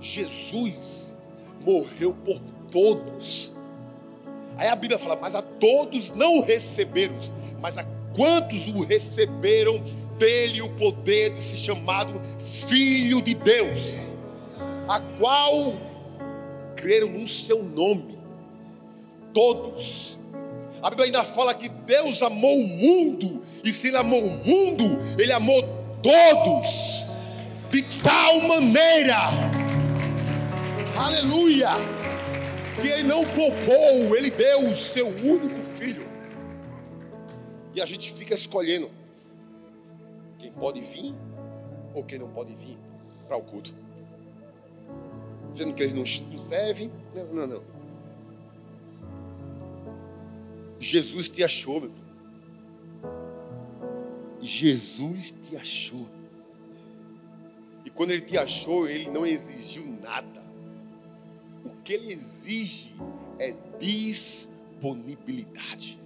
Jesus 0.00 1.14
morreu 1.60 2.14
por 2.14 2.40
todos. 2.70 3.51
Aí 4.56 4.68
a 4.68 4.76
Bíblia 4.76 4.98
fala, 4.98 5.16
mas 5.20 5.34
a 5.34 5.42
todos 5.42 6.12
não 6.12 6.38
o 6.38 6.42
receberam, 6.42 7.16
mas 7.60 7.78
a 7.78 7.84
quantos 8.14 8.68
o 8.68 8.82
receberam, 8.82 9.82
dele 10.18 10.62
o 10.62 10.70
poder 10.70 11.30
de 11.30 11.38
se 11.38 11.56
chamado 11.56 12.20
Filho 12.38 13.20
de 13.20 13.34
Deus, 13.34 13.98
a 14.88 15.00
qual 15.18 15.74
creram 16.76 17.08
no 17.08 17.26
seu 17.26 17.62
nome. 17.62 18.18
Todos. 19.32 20.18
A 20.82 20.90
Bíblia 20.90 21.06
ainda 21.06 21.24
fala 21.24 21.54
que 21.54 21.68
Deus 21.68 22.22
amou 22.22 22.56
o 22.56 22.66
mundo, 22.66 23.42
e 23.64 23.72
se 23.72 23.88
Ele 23.88 23.96
amou 23.96 24.22
o 24.22 24.30
mundo, 24.46 24.84
Ele 25.18 25.32
amou 25.32 25.62
todos, 26.02 27.08
de 27.70 27.82
tal 28.02 28.40
maneira 28.42 29.16
Aleluia! 30.96 32.01
Que 32.80 32.88
ele 32.88 33.02
não 33.02 33.24
poupou, 33.24 34.16
ele 34.16 34.30
deu 34.30 34.68
o 34.68 34.74
seu 34.74 35.08
único 35.08 35.60
filho. 35.76 36.06
E 37.74 37.80
a 37.80 37.86
gente 37.86 38.12
fica 38.12 38.34
escolhendo 38.34 38.90
quem 40.38 40.50
pode 40.52 40.80
vir 40.80 41.14
ou 41.94 42.02
quem 42.02 42.18
não 42.18 42.28
pode 42.28 42.54
vir 42.54 42.78
para 43.26 43.36
o 43.36 43.42
culto. 43.42 43.74
Dizendo 45.50 45.74
que 45.74 45.82
eles 45.82 45.94
não 45.94 46.38
servem. 46.38 46.90
Não, 47.14 47.26
não, 47.26 47.46
não. 47.46 47.62
Jesus 50.78 51.28
te 51.28 51.44
achou, 51.44 51.80
meu. 51.80 51.92
Jesus 54.40 55.30
te 55.30 55.56
achou. 55.56 56.08
E 57.84 57.90
quando 57.90 58.10
ele 58.10 58.22
te 58.22 58.36
achou, 58.36 58.88
ele 58.88 59.08
não 59.08 59.24
exigiu 59.24 59.86
nada 60.02 60.41
que 61.84 61.92
ele 61.92 62.10
exige 62.12 62.94
é 63.38 63.52
disponibilidade 63.78 66.00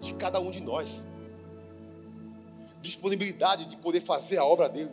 de 0.00 0.14
cada 0.14 0.40
um 0.40 0.50
de 0.50 0.60
nós. 0.62 1.06
Disponibilidade 2.80 3.66
de 3.66 3.76
poder 3.76 4.00
fazer 4.00 4.38
a 4.38 4.44
obra 4.44 4.68
dele. 4.68 4.90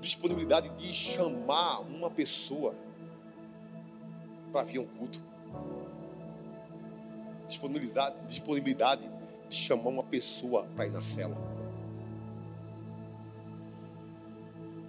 Disponibilidade 0.00 0.70
de 0.70 0.92
chamar 0.92 1.80
uma 1.80 2.10
pessoa 2.10 2.74
para 4.52 4.64
vir 4.64 4.78
a 4.78 4.82
um 4.82 4.86
culto. 4.86 5.22
Disponibilidade, 7.46 9.10
de 9.48 9.54
chamar 9.54 9.90
uma 9.90 10.02
pessoa 10.02 10.66
para 10.74 10.86
ir 10.86 10.90
na 10.90 11.00
cela. 11.00 11.36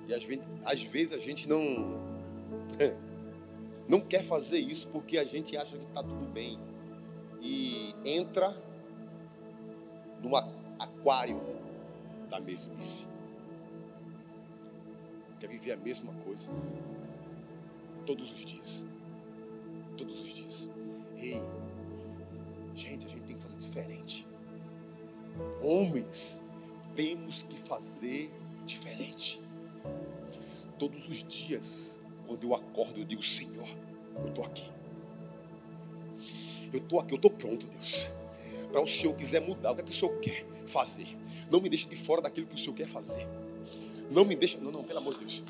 E 0.08 0.14
às 0.14 0.24
vezes, 0.24 0.44
às 0.64 0.82
vezes 0.82 1.14
a 1.14 1.18
gente 1.18 1.50
não 1.50 2.02
não 3.88 4.00
quer 4.00 4.24
fazer 4.24 4.60
isso 4.60 4.88
porque 4.88 5.18
a 5.18 5.26
gente 5.26 5.56
acha 5.58 5.78
que 5.78 5.86
está 5.86 6.02
tudo 6.02 6.26
bem 6.28 6.60
e 7.42 7.94
entra 8.06 8.56
num 10.22 10.36
aquário 10.36 11.42
da 12.30 12.40
mesmice. 12.40 13.08
Quer 15.40 15.48
viver 15.48 15.74
a 15.74 15.78
mesma 15.78 16.14
coisa 16.24 16.50
todos 18.06 18.32
os 18.32 18.46
dias. 18.46 18.88
Todos 19.98 20.20
os 20.20 20.34
dias. 20.34 20.70
Ei, 21.18 21.42
gente, 22.74 23.06
a 23.06 23.10
gente 23.10 23.24
tem 23.24 23.36
que 23.36 23.42
fazer 23.42 23.58
diferente. 23.58 24.28
Homens, 25.62 26.44
temos 26.96 27.44
que 27.44 27.58
fazer 27.58 28.32
diferente. 28.66 29.42
Todos 30.78 31.08
os 31.08 31.24
dias, 31.24 32.00
quando 32.28 32.44
eu 32.44 32.56
acordo, 32.56 33.00
eu 33.00 33.06
digo: 33.06 33.22
Senhor, 33.22 33.68
eu 34.22 34.30
estou 34.30 34.46
aqui. 34.46 34.72
Eu 36.72 36.80
estou 36.80 37.00
aqui, 37.00 37.14
eu 37.14 37.18
estou 37.18 37.32
pronto, 37.32 37.68
Deus. 37.70 38.08
Para 38.72 38.82
o 38.82 38.88
Senhor 38.88 39.14
quiser 39.14 39.42
mudar, 39.42 39.72
o 39.72 39.76
que 39.76 39.82
é 39.82 39.84
que 39.84 39.92
o 39.92 39.94
Senhor 39.94 40.20
quer 40.20 40.46
fazer? 40.66 41.08
Não 41.52 41.62
me 41.62 41.70
deixe 41.70 41.88
de 41.88 41.96
fora 41.96 42.22
daquilo 42.22 42.48
que 42.48 42.56
o 42.56 42.58
Senhor 42.58 42.74
quer 42.74 42.88
fazer. 42.88 43.28
Não 44.10 44.26
me 44.26 44.36
deixa, 44.36 44.60
não, 44.60 44.72
não, 44.72 44.84
pelo 44.84 45.00
amor 45.00 45.14
de 45.14 45.20
Deus. 45.20 45.44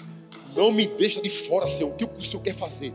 Não 0.55 0.71
me 0.71 0.87
deixa 0.87 1.21
de 1.21 1.29
fora, 1.29 1.65
Senhor, 1.65 1.91
o 1.91 1.95
que 1.95 2.05
o 2.05 2.21
Senhor 2.21 2.41
quer 2.41 2.53
fazer. 2.53 2.93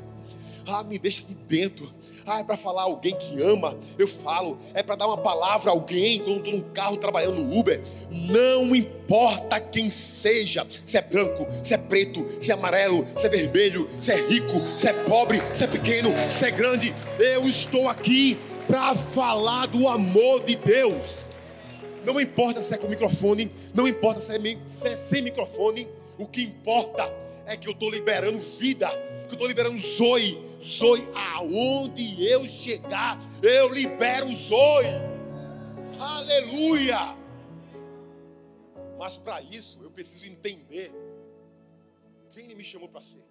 Ah, 0.70 0.84
me 0.84 0.98
deixa 0.98 1.24
de 1.24 1.34
dentro. 1.34 1.88
Ah, 2.26 2.40
é 2.40 2.44
para 2.44 2.58
falar 2.58 2.82
alguém 2.82 3.16
que 3.16 3.40
ama, 3.40 3.74
eu 3.98 4.06
falo. 4.06 4.58
É 4.74 4.82
para 4.82 4.96
dar 4.96 5.06
uma 5.06 5.16
palavra 5.16 5.70
a 5.70 5.72
alguém 5.72 6.18
quando 6.18 6.44
estou 6.44 6.52
num 6.52 6.72
carro 6.74 6.98
trabalhando 6.98 7.42
no 7.42 7.58
Uber. 7.58 7.82
Não 8.10 8.76
importa 8.76 9.58
quem 9.58 9.88
seja, 9.88 10.66
se 10.84 10.98
é 10.98 11.00
branco, 11.00 11.46
se 11.64 11.72
é 11.72 11.78
preto, 11.78 12.26
se 12.38 12.50
é 12.50 12.54
amarelo, 12.54 13.06
se 13.16 13.26
é 13.26 13.30
vermelho, 13.30 13.88
se 13.98 14.12
é 14.12 14.16
rico, 14.16 14.60
se 14.76 14.88
é 14.88 14.92
pobre, 14.92 15.40
se 15.54 15.64
é 15.64 15.66
pequeno, 15.66 16.10
se 16.28 16.44
é 16.44 16.50
grande. 16.50 16.94
Eu 17.18 17.48
estou 17.48 17.88
aqui 17.88 18.38
para 18.66 18.94
falar 18.94 19.64
do 19.68 19.88
amor 19.88 20.44
de 20.44 20.54
Deus. 20.54 21.28
Não 22.04 22.20
importa 22.20 22.60
se 22.60 22.74
é 22.74 22.76
com 22.76 22.88
microfone, 22.88 23.50
não 23.72 23.88
importa 23.88 24.20
se 24.20 24.36
é, 24.36 24.58
se 24.66 24.88
é 24.88 24.94
sem 24.94 25.22
microfone, 25.22 25.88
o 26.18 26.26
que 26.26 26.42
importa 26.42 27.10
é 27.46 27.56
que 27.56 27.66
eu 27.66 27.72
estou 27.72 27.90
liberando 27.90 28.38
vida, 28.38 28.86
que 29.26 29.30
eu 29.30 29.34
estou 29.34 29.48
liberando 29.48 29.78
Zoe. 29.78 30.47
Zoe, 30.60 31.08
aonde 31.14 32.24
eu 32.24 32.44
chegar, 32.44 33.18
eu 33.42 33.72
libero 33.72 34.28
Zoe. 34.28 34.86
Aleluia! 35.98 37.16
Mas 38.98 39.16
para 39.16 39.40
isso 39.40 39.80
eu 39.82 39.90
preciso 39.90 40.26
entender 40.26 40.92
quem 42.30 42.46
ele 42.46 42.56
me 42.56 42.64
chamou 42.64 42.88
para 42.88 43.00
ser. 43.00 43.24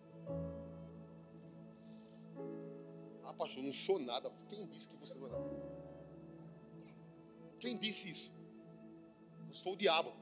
Ah, 3.26 3.34
pastor, 3.34 3.62
não 3.62 3.74
sou 3.74 4.00
nada. 4.00 4.32
Quem 4.48 4.66
disse 4.68 4.88
que 4.88 4.96
você 4.96 5.16
não 5.16 5.28
é 5.28 5.30
nada? 5.32 5.78
Quem 7.60 7.78
disse 7.78 8.10
isso? 8.10 8.32
Você 9.48 9.62
foi 9.62 9.74
o 9.74 9.78
diabo. 9.78 10.14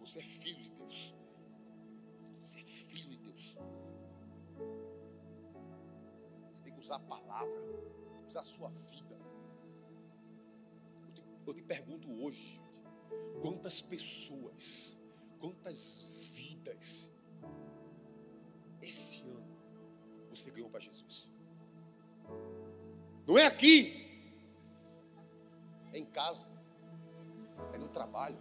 Você 0.00 0.18
é 0.18 0.22
filho 0.22 0.62
de 0.62 0.70
Deus. 0.70 1.14
Você 2.42 2.58
é 2.58 2.64
filho 2.64 3.10
de 3.10 3.16
Deus. 3.18 3.58
Usar 6.90 6.96
a 6.96 6.98
palavra, 6.98 7.62
usar 8.26 8.40
a 8.40 8.42
sua 8.42 8.68
vida. 8.68 9.16
Eu 11.06 11.12
te, 11.12 11.24
eu 11.46 11.54
te 11.54 11.62
pergunto 11.62 12.10
hoje, 12.20 12.60
quantas 13.40 13.80
pessoas, 13.80 14.98
quantas 15.38 16.32
vidas 16.32 17.12
esse 18.82 19.22
ano 19.22 19.56
você 20.30 20.50
ganhou 20.50 20.68
para 20.68 20.80
Jesus? 20.80 21.30
Não 23.24 23.38
é 23.38 23.46
aqui, 23.46 24.34
é 25.92 25.98
em 25.98 26.06
casa, 26.06 26.50
é 27.72 27.78
no 27.78 27.88
trabalho, 27.88 28.38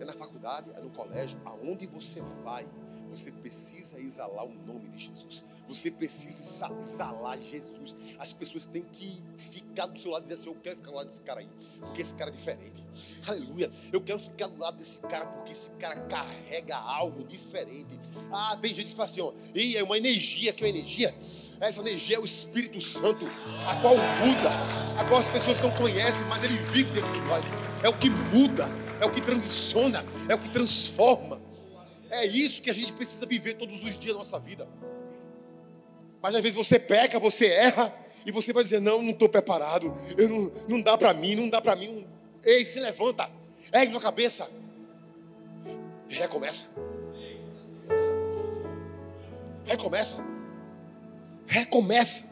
é 0.00 0.04
na 0.06 0.14
faculdade, 0.14 0.70
é 0.70 0.80
no 0.80 0.88
colégio, 0.88 1.38
aonde 1.44 1.86
você 1.86 2.22
vai, 2.42 2.66
você 3.12 3.30
precisa 3.30 4.00
exalar 4.00 4.44
o 4.46 4.54
nome 4.66 4.88
de 4.88 5.04
Jesus. 5.04 5.44
Você 5.68 5.90
precisa 5.90 6.70
exalar 6.80 7.38
Jesus. 7.40 7.94
As 8.18 8.32
pessoas 8.32 8.66
têm 8.66 8.82
que 8.90 9.22
ficar 9.36 9.86
do 9.86 9.98
seu 9.98 10.10
lado 10.10 10.22
e 10.22 10.28
dizer 10.28 10.40
assim: 10.40 10.48
Eu 10.48 10.56
quero 10.56 10.76
ficar 10.76 10.90
do 10.90 10.96
lado 10.96 11.06
desse 11.06 11.22
cara 11.22 11.40
aí, 11.40 11.48
porque 11.80 12.00
esse 12.00 12.14
cara 12.14 12.30
é 12.30 12.32
diferente. 12.32 12.86
Aleluia. 13.26 13.70
Eu 13.92 14.00
quero 14.00 14.18
ficar 14.18 14.46
do 14.48 14.58
lado 14.58 14.78
desse 14.78 14.98
cara, 15.00 15.26
porque 15.26 15.52
esse 15.52 15.70
cara 15.72 16.00
carrega 16.00 16.76
algo 16.76 17.22
diferente. 17.24 18.00
Ah, 18.32 18.56
tem 18.60 18.74
gente 18.74 18.90
que 18.90 18.96
fala 18.96 19.08
assim: 19.08 19.20
ó, 19.20 19.32
e 19.54 19.76
é 19.76 19.82
uma 19.82 19.98
energia, 19.98 20.52
que 20.52 20.64
é 20.64 20.66
uma 20.66 20.70
energia? 20.70 21.14
Essa 21.60 21.80
energia 21.80 22.16
é 22.16 22.18
o 22.18 22.24
Espírito 22.24 22.80
Santo, 22.80 23.26
a 23.68 23.76
qual 23.76 23.94
muda, 23.96 24.50
a 24.98 25.04
qual 25.04 25.20
as 25.20 25.28
pessoas 25.28 25.60
não 25.60 25.70
conhecem, 25.72 26.26
mas 26.26 26.42
ele 26.42 26.58
vive 26.58 26.92
dentro 26.92 27.12
de 27.12 27.20
nós. 27.20 27.52
É 27.82 27.88
o 27.88 27.96
que 27.96 28.08
muda, 28.08 28.66
é 29.00 29.04
o 29.04 29.10
que 29.10 29.20
transiciona, 29.20 30.04
é 30.28 30.34
o 30.34 30.38
que 30.38 30.48
transforma. 30.48 31.41
É 32.12 32.26
isso 32.26 32.60
que 32.60 32.68
a 32.68 32.74
gente 32.74 32.92
precisa 32.92 33.24
viver 33.24 33.54
todos 33.54 33.82
os 33.82 33.98
dias 33.98 34.12
da 34.12 34.18
nossa 34.18 34.38
vida. 34.38 34.68
Mas 36.20 36.34
às 36.34 36.42
vezes 36.42 36.56
você 36.56 36.78
peca, 36.78 37.18
você 37.18 37.46
erra, 37.46 37.92
e 38.26 38.30
você 38.30 38.52
vai 38.52 38.62
dizer: 38.62 38.80
Não, 38.80 39.00
não 39.00 39.12
estou 39.12 39.30
preparado, 39.30 39.94
eu 40.18 40.28
não, 40.28 40.52
não 40.68 40.80
dá 40.82 40.96
para 40.98 41.14
mim, 41.14 41.34
não 41.34 41.48
dá 41.48 41.60
para 41.60 41.74
mim. 41.74 41.88
Não... 41.88 42.04
Ei, 42.44 42.66
se 42.66 42.78
levanta, 42.78 43.30
ergue 43.72 43.94
na 43.94 43.98
cabeça, 43.98 44.46
e 46.10 46.14
recomeça. 46.14 46.66
Recomeça. 49.64 50.22
Recomeça. 51.46 52.24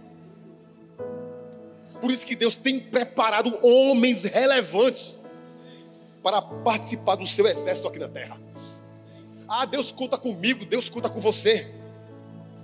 Por 2.02 2.10
isso 2.10 2.26
que 2.26 2.36
Deus 2.36 2.54
tem 2.56 2.78
preparado 2.78 3.58
homens 3.62 4.24
relevantes 4.24 5.18
para 6.22 6.42
participar 6.42 7.14
do 7.14 7.26
seu 7.26 7.46
exército 7.46 7.88
aqui 7.88 7.98
na 7.98 8.08
terra. 8.08 8.49
Ah, 9.52 9.64
Deus 9.64 9.90
conta 9.90 10.16
comigo, 10.16 10.64
Deus 10.64 10.88
conta 10.88 11.10
com 11.10 11.18
você. 11.18 11.68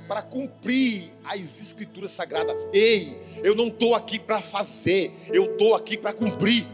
Para 0.07 0.23
cumprir 0.23 1.13
as 1.25 1.61
escrituras 1.61 2.13
sagradas. 2.13 2.55
Ei, 2.73 3.21
eu 3.43 3.57
não 3.57 3.67
estou 3.67 3.93
aqui 3.93 4.21
para 4.21 4.41
fazer, 4.41 5.11
eu 5.33 5.51
estou 5.51 5.75
aqui 5.75 5.97
para 5.97 6.13
cumprir. 6.13 6.65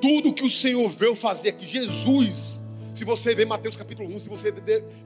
Tudo 0.00 0.32
que 0.32 0.42
o 0.42 0.50
Senhor 0.50 0.88
veio 0.88 1.14
fazer 1.14 1.50
aqui, 1.50 1.64
Jesus. 1.64 2.64
Se 2.92 3.04
você 3.04 3.32
vê 3.32 3.44
Mateus 3.44 3.76
capítulo 3.76 4.12
1, 4.16 4.18
se 4.18 4.28
você 4.28 4.52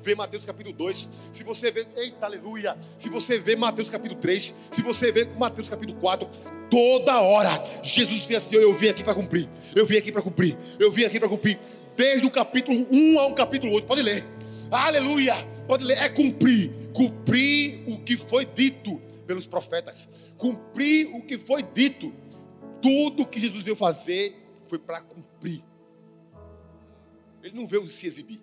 vê 0.02 0.14
Mateus 0.14 0.46
capítulo 0.46 0.74
2, 0.74 1.08
se 1.30 1.44
você 1.44 1.70
vê, 1.70 1.86
eita 1.94 2.24
aleluia, 2.24 2.76
se 2.96 3.10
você 3.10 3.38
vê 3.38 3.54
Mateus 3.54 3.90
capítulo 3.90 4.18
3, 4.18 4.54
se 4.70 4.82
você 4.82 5.12
vê 5.12 5.26
Mateus 5.38 5.68
capítulo 5.68 6.00
4, 6.00 6.28
toda 6.70 7.20
hora 7.20 7.62
Jesus 7.82 8.24
vê 8.24 8.36
assim, 8.36 8.56
eu 8.56 8.74
vim 8.74 8.88
aqui 8.88 9.04
para 9.04 9.14
cumprir, 9.14 9.48
eu 9.74 9.86
vim 9.86 9.96
aqui 9.98 10.10
para 10.10 10.20
cumprir, 10.20 10.58
eu 10.80 10.90
vim 10.90 11.04
aqui 11.04 11.20
para 11.20 11.28
cumprir 11.28 11.60
desde 11.96 12.26
o 12.26 12.30
capítulo 12.30 12.86
1 12.90 13.18
ao 13.18 13.34
capítulo 13.34 13.72
8. 13.74 13.86
Pode 13.86 14.02
ler. 14.02 14.24
Aleluia. 14.70 15.34
Pode 15.66 15.84
ler. 15.84 15.98
É 15.98 16.08
cumprir. 16.08 16.72
Cumprir 16.92 17.84
o 17.88 17.98
que 18.00 18.16
foi 18.16 18.44
dito 18.44 19.00
pelos 19.26 19.46
profetas. 19.46 20.08
Cumprir 20.36 21.08
o 21.14 21.22
que 21.22 21.38
foi 21.38 21.62
dito. 21.62 22.12
Tudo 22.80 23.26
que 23.26 23.40
Jesus 23.40 23.62
veio 23.62 23.76
fazer 23.76 24.36
foi 24.66 24.78
para 24.78 25.00
cumprir. 25.00 25.64
Ele 27.42 27.54
não 27.54 27.66
veio 27.66 27.88
se 27.88 28.06
exibir. 28.06 28.40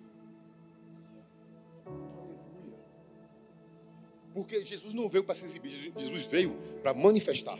Porque 4.34 4.64
Jesus 4.64 4.92
não 4.92 5.08
veio 5.08 5.22
para 5.22 5.34
se 5.36 5.44
exibir, 5.44 5.92
Jesus 5.96 6.26
veio 6.26 6.58
para 6.82 6.92
manifestar. 6.92 7.56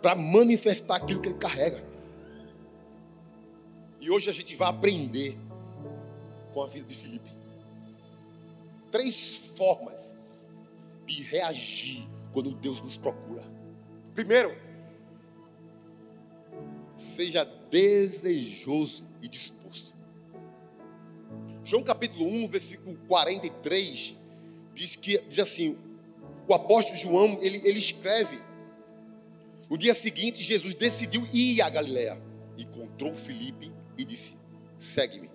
Para 0.00 0.14
manifestar 0.14 0.96
aquilo 0.96 1.20
que 1.20 1.28
ele 1.28 1.38
carrega. 1.38 1.84
E 4.00 4.10
hoje 4.10 4.30
a 4.30 4.32
gente 4.32 4.54
vai 4.54 4.68
aprender 4.68 5.36
com 6.52 6.62
a 6.62 6.66
vida 6.66 6.86
de 6.86 6.94
Filipe. 6.94 7.30
Três 8.90 9.36
formas 9.36 10.16
de 11.04 11.22
reagir 11.22 12.08
quando 12.32 12.52
Deus 12.52 12.80
nos 12.80 12.96
procura. 12.96 13.42
Primeiro, 14.14 14.56
seja 16.96 17.44
desejoso 17.70 19.08
e 19.22 19.28
disposto. 19.28 19.96
João 21.64 21.82
capítulo 21.82 22.24
1, 22.26 22.48
versículo 22.48 22.96
43, 23.08 24.16
diz 24.74 24.96
que 24.96 25.20
diz 25.28 25.38
assim: 25.38 25.76
o 26.46 26.54
apóstolo 26.54 26.98
João, 26.98 27.38
ele, 27.42 27.60
ele 27.64 27.78
escreve 27.78 28.40
no 29.68 29.76
dia 29.76 29.94
seguinte, 29.94 30.42
Jesus 30.42 30.74
decidiu 30.74 31.26
ir 31.32 31.60
a 31.60 31.68
Galiléia. 31.68 32.20
Encontrou 32.56 33.14
Felipe 33.14 33.72
e 33.96 34.04
disse: 34.04 34.38
Segue-me. 34.78 35.30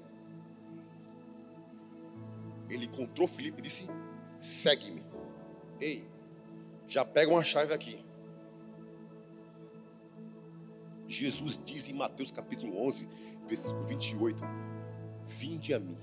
Ele 2.70 2.86
encontrou 2.86 3.28
Felipe 3.28 3.60
e 3.60 3.62
disse: 3.62 3.88
Segue-me. 4.40 5.04
Ei, 5.80 6.08
já 6.88 7.06
pega 7.06 7.32
uma 7.32 7.44
chave 7.44 7.74
aqui. 7.74 8.04
Jesus 11.08 11.60
diz 11.64 11.88
em 11.88 11.94
Mateus 11.94 12.32
capítulo 12.32 12.82
11, 12.88 13.08
versículo 13.48 13.84
28: 13.84 14.44
Vinde 15.28 15.74
a 15.74 15.80
mim, 15.80 15.98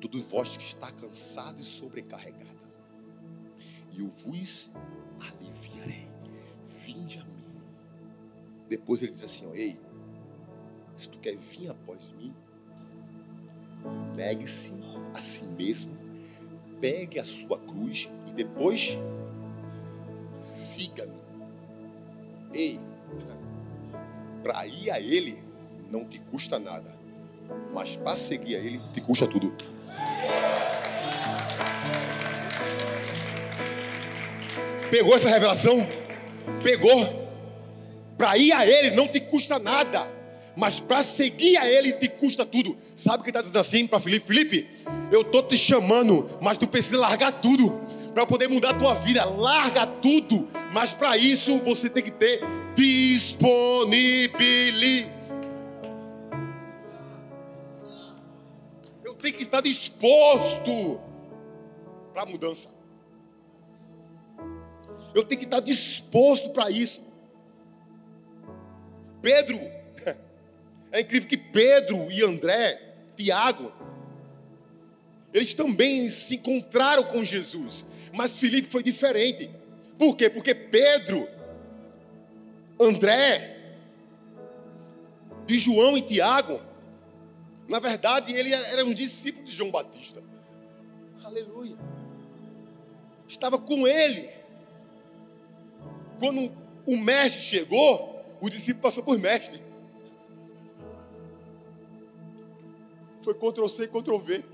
todos 0.00 0.22
vós 0.22 0.56
que 0.56 0.62
está 0.62 0.92
cansado 0.92 1.60
e 1.60 1.64
sobrecarregado, 1.64 2.60
e 3.92 4.00
eu 4.00 4.08
vos 4.08 4.70
aliviarei. 5.18 6.09
Vinde 6.92 7.18
a 7.18 7.24
mim. 7.24 7.44
Depois 8.68 9.00
ele 9.00 9.12
diz 9.12 9.22
assim: 9.22 9.46
ó, 9.46 9.54
Ei, 9.54 9.78
se 10.96 11.08
tu 11.08 11.18
quer 11.18 11.36
vir 11.36 11.70
após 11.70 12.12
mim, 12.12 12.34
negue-se 14.16 14.72
a 15.14 15.20
si 15.20 15.44
mesmo, 15.44 15.96
pegue 16.80 17.20
a 17.20 17.24
sua 17.24 17.58
cruz 17.58 18.10
e 18.28 18.32
depois 18.32 18.98
siga-me. 20.40 21.20
Ei, 22.52 22.80
para 24.42 24.66
ir 24.66 24.90
a 24.90 25.00
Ele 25.00 25.40
não 25.90 26.04
te 26.04 26.20
custa 26.20 26.58
nada, 26.58 26.96
mas 27.72 27.94
para 27.94 28.16
seguir 28.16 28.56
a 28.56 28.58
Ele 28.58 28.80
te 28.92 29.00
custa 29.00 29.28
tudo. 29.28 29.54
Pegou 34.90 35.14
essa 35.14 35.28
revelação? 35.28 35.99
Pegou. 36.62 37.28
Para 38.16 38.36
ir 38.36 38.52
a 38.52 38.66
Ele 38.66 38.90
não 38.90 39.08
te 39.08 39.18
custa 39.18 39.58
nada, 39.58 40.06
mas 40.54 40.78
para 40.78 41.02
seguir 41.02 41.56
a 41.56 41.66
Ele 41.66 41.92
te 41.92 42.08
custa 42.08 42.44
tudo. 42.44 42.76
Sabe 42.94 43.20
o 43.20 43.24
que 43.24 43.30
está 43.30 43.40
dizendo 43.40 43.58
assim 43.58 43.86
para 43.86 43.98
Felipe? 43.98 44.26
Felipe, 44.26 44.68
eu 45.10 45.22
estou 45.22 45.42
te 45.42 45.56
chamando, 45.56 46.28
mas 46.40 46.58
tu 46.58 46.66
precisa 46.66 46.98
largar 46.98 47.32
tudo 47.32 47.80
para 48.12 48.26
poder 48.26 48.48
mudar 48.48 48.70
a 48.70 48.74
tua 48.74 48.94
vida. 48.94 49.24
Larga 49.24 49.86
tudo, 49.86 50.48
mas 50.72 50.92
para 50.92 51.16
isso 51.16 51.58
você 51.58 51.88
tem 51.88 52.02
que 52.02 52.12
ter 52.12 52.40
disponibilidade. 52.74 55.20
Eu 59.02 59.14
tenho 59.14 59.34
que 59.34 59.42
estar 59.42 59.60
disposto 59.60 61.00
para 62.12 62.22
a 62.22 62.26
mudança. 62.26 62.79
Eu 65.14 65.24
tenho 65.24 65.40
que 65.40 65.46
estar 65.46 65.60
disposto 65.60 66.50
para 66.50 66.70
isso. 66.70 67.02
Pedro, 69.20 69.58
é 70.92 71.00
incrível 71.00 71.28
que 71.28 71.36
Pedro 71.36 72.10
e 72.10 72.22
André, 72.22 72.94
Tiago, 73.16 73.72
eles 75.32 75.54
também 75.54 76.08
se 76.08 76.36
encontraram 76.36 77.04
com 77.04 77.24
Jesus, 77.24 77.84
mas 78.12 78.38
Filipe 78.38 78.68
foi 78.68 78.82
diferente. 78.82 79.50
Por 79.98 80.16
quê? 80.16 80.30
Porque 80.30 80.54
Pedro, 80.54 81.28
André, 82.78 83.58
e 85.46 85.58
João 85.58 85.96
e 85.96 86.02
Tiago, 86.02 86.60
na 87.68 87.78
verdade, 87.78 88.32
ele 88.32 88.52
era 88.52 88.84
um 88.84 88.94
discípulo 88.94 89.44
de 89.44 89.52
João 89.52 89.70
Batista. 89.70 90.22
Aleluia. 91.22 91.76
Estava 93.28 93.58
com 93.58 93.86
ele. 93.86 94.39
Quando 96.20 96.52
o 96.86 96.96
mestre 96.98 97.40
chegou, 97.40 98.22
o 98.42 98.50
discípulo 98.50 98.82
passou 98.82 99.02
por 99.02 99.18
mestre. 99.18 99.58
Foi 103.22 103.34
Ctrl 103.34 103.68
C 103.68 103.84
e 103.84 103.88
Ctrl 103.88 104.18
V. 104.18 104.44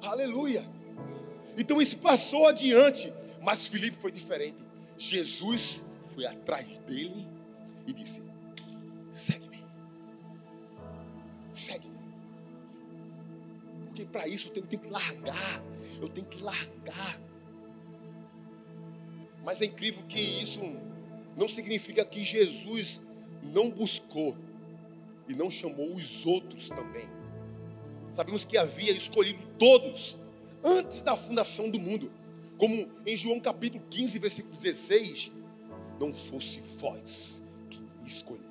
Aleluia. 0.02 0.66
Então 1.58 1.82
isso 1.82 1.98
passou 1.98 2.48
adiante, 2.48 3.12
mas 3.42 3.66
Filipe 3.66 3.98
foi 4.00 4.10
diferente. 4.10 4.56
Jesus 4.96 5.84
foi 6.14 6.24
atrás 6.24 6.78
dele 6.80 7.28
e 7.86 7.92
disse: 7.92 8.22
segue-me. 9.12 9.62
Segue-me. 11.52 11.98
Porque 13.84 14.06
para 14.06 14.26
isso 14.26 14.48
eu 14.48 14.52
tenho 14.52 14.66
que 14.66 14.88
largar. 14.88 15.62
Eu 16.00 16.08
tenho 16.08 16.26
que 16.26 16.42
largar. 16.42 17.27
Mas 19.48 19.62
é 19.62 19.64
incrível 19.64 20.04
que 20.06 20.20
isso 20.20 20.60
não 21.34 21.48
significa 21.48 22.04
que 22.04 22.22
Jesus 22.22 23.00
não 23.42 23.70
buscou 23.70 24.36
e 25.26 25.34
não 25.34 25.50
chamou 25.50 25.94
os 25.94 26.26
outros 26.26 26.68
também. 26.68 27.08
Sabemos 28.10 28.44
que 28.44 28.58
havia 28.58 28.92
escolhido 28.92 29.42
todos 29.58 30.18
antes 30.62 31.00
da 31.00 31.16
fundação 31.16 31.70
do 31.70 31.80
mundo. 31.80 32.12
Como 32.58 32.90
em 33.06 33.16
João 33.16 33.40
capítulo 33.40 33.82
15, 33.88 34.18
versículo 34.18 34.52
16: 34.52 35.32
Não 35.98 36.12
fosse 36.12 36.60
vós 36.76 37.42
que 37.70 37.80
me 37.80 38.06
escolhesse, 38.06 38.47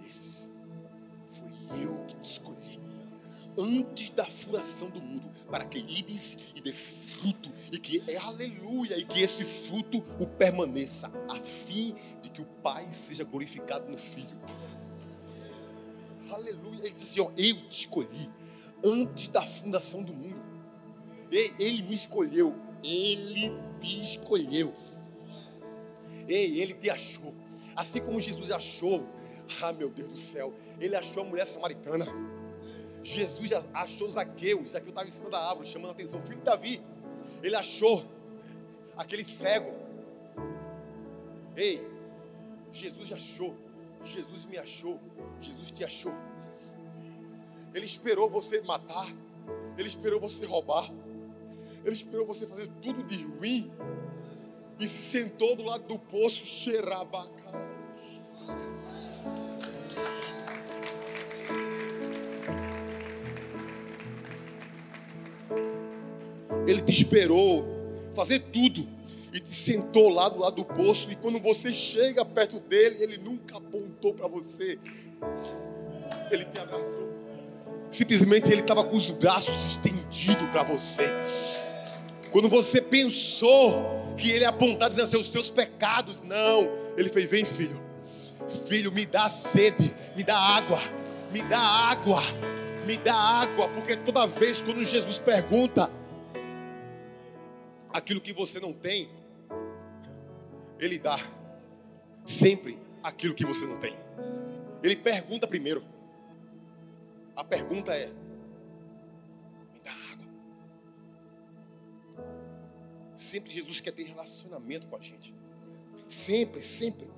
Antes 3.57 4.11
da 4.11 4.25
fundação 4.25 4.89
do 4.89 5.01
mundo, 5.01 5.31
para 5.49 5.65
que 5.65 5.79
ides 5.79 6.37
e 6.55 6.61
dê 6.61 6.71
fruto, 6.71 7.51
e 7.71 7.79
que 7.79 8.03
é 8.07 8.17
aleluia, 8.17 8.97
e 8.97 9.03
que 9.03 9.21
esse 9.21 9.43
fruto 9.43 10.03
o 10.19 10.27
permaneça, 10.27 11.11
a 11.29 11.41
fim 11.41 11.95
de 12.21 12.29
que 12.29 12.41
o 12.41 12.45
Pai 12.45 12.91
seja 12.91 13.23
glorificado 13.23 13.89
no 13.89 13.97
Filho. 13.97 14.39
Aleluia. 16.29 16.81
Ele 16.81 16.91
diz 16.91 17.03
assim: 17.03 17.21
ó, 17.21 17.31
Eu 17.37 17.67
te 17.69 17.81
escolhi 17.81 18.29
antes 18.83 19.27
da 19.29 19.41
fundação 19.41 20.03
do 20.03 20.13
mundo. 20.13 20.45
Ele 21.31 21.81
me 21.83 21.93
escolheu. 21.93 22.55
Ele 22.83 23.51
te 23.81 24.01
escolheu. 24.01 24.73
Ei, 26.27 26.61
ele 26.61 26.73
te 26.73 26.89
achou. 26.89 27.33
Assim 27.75 28.01
como 28.01 28.19
Jesus 28.19 28.51
achou. 28.51 29.07
Ah, 29.61 29.71
meu 29.73 29.89
Deus 29.89 30.09
do 30.09 30.17
céu. 30.17 30.53
Ele 30.79 30.95
achou 30.95 31.23
a 31.23 31.25
mulher 31.25 31.45
samaritana. 31.45 32.05
Jesus 33.03 33.51
achou 33.73 34.09
Zaqueu. 34.09 34.65
Zaqueu 34.67 34.89
estava 34.89 35.07
em 35.07 35.11
cima 35.11 35.29
da 35.29 35.39
árvore, 35.39 35.67
chamando 35.67 35.89
a 35.89 35.93
atenção. 35.93 36.21
Filho 36.21 36.39
de 36.39 36.43
Davi. 36.43 36.81
Ele 37.41 37.55
achou 37.55 38.03
aquele 38.95 39.23
cego. 39.23 39.73
Ei, 41.55 41.87
Jesus 42.71 43.11
achou. 43.11 43.55
Jesus 44.03 44.45
me 44.45 44.57
achou. 44.57 44.99
Jesus 45.39 45.71
te 45.71 45.83
achou. 45.83 46.13
Ele 47.73 47.85
esperou 47.85 48.29
você 48.29 48.61
matar. 48.61 49.07
Ele 49.77 49.87
esperou 49.87 50.19
você 50.19 50.45
roubar. 50.45 50.91
Ele 51.85 51.95
esperou 51.95 52.25
você 52.25 52.45
fazer 52.47 52.67
tudo 52.81 53.03
de 53.03 53.23
ruim. 53.23 53.71
E 54.79 54.87
se 54.87 55.01
sentou 55.01 55.55
do 55.55 55.63
lado 55.63 55.87
do 55.87 55.97
poço, 55.97 56.45
xerabaca. 56.45 57.76
Ele 66.67 66.81
te 66.81 66.91
esperou 66.91 67.65
fazer 68.13 68.39
tudo 68.39 68.87
e 69.33 69.39
te 69.39 69.53
sentou 69.53 70.09
lá 70.09 70.27
do 70.27 70.39
lado 70.39 70.57
do 70.57 70.65
poço. 70.65 71.11
E 71.11 71.15
quando 71.15 71.39
você 71.39 71.71
chega 71.71 72.25
perto 72.25 72.59
dele, 72.59 72.97
ele 73.01 73.17
nunca 73.17 73.57
apontou 73.57 74.13
para 74.13 74.27
você. 74.27 74.77
Ele 76.29 76.43
te 76.43 76.59
abraçou. 76.59 77.07
Simplesmente 77.89 78.51
ele 78.51 78.61
estava 78.61 78.83
com 78.83 78.97
os 78.97 79.11
braços 79.11 79.71
estendidos 79.71 80.45
para 80.47 80.63
você. 80.63 81.05
Quando 82.31 82.49
você 82.49 82.81
pensou 82.81 83.97
que 84.17 84.29
ele 84.29 84.41
ia 84.41 84.49
apontar 84.49 84.89
dizendo 84.89 85.05
assim, 85.05 85.17
os 85.17 85.29
teus 85.29 85.49
pecados, 85.49 86.21
não. 86.21 86.69
Ele 86.97 87.09
fez: 87.09 87.29
Vem, 87.29 87.45
filho. 87.45 87.87
Filho, 88.67 88.91
me 88.91 89.05
dá 89.05 89.29
sede, 89.29 89.95
me 90.15 90.23
dá 90.23 90.37
água, 90.37 90.79
me 91.31 91.41
dá 91.43 91.59
água, 91.59 92.21
me 92.85 92.97
dá 92.97 93.13
água. 93.13 93.69
Porque 93.69 93.95
toda 93.95 94.25
vez 94.25 94.61
quando 94.61 94.83
Jesus 94.83 95.19
pergunta 95.19 95.91
aquilo 97.97 98.21
que 98.21 98.31
você 98.31 98.59
não 98.59 98.71
tem, 98.71 99.09
ele 100.79 100.99
dá 100.99 101.17
sempre 102.25 102.79
aquilo 103.01 103.33
que 103.33 103.45
você 103.45 103.65
não 103.65 103.79
tem. 103.79 103.95
Ele 104.83 104.95
pergunta 104.95 105.47
primeiro. 105.47 105.83
A 107.35 107.43
pergunta 107.43 107.95
é: 107.95 108.07
me 109.73 109.79
dá 109.83 109.91
água. 110.11 110.27
Sempre 113.15 113.51
Jesus 113.51 113.81
quer 113.81 113.91
ter 113.91 114.03
relacionamento 114.03 114.87
com 114.87 114.95
a 114.95 115.01
gente. 115.01 115.33
Sempre, 116.07 116.61
sempre. 116.61 117.09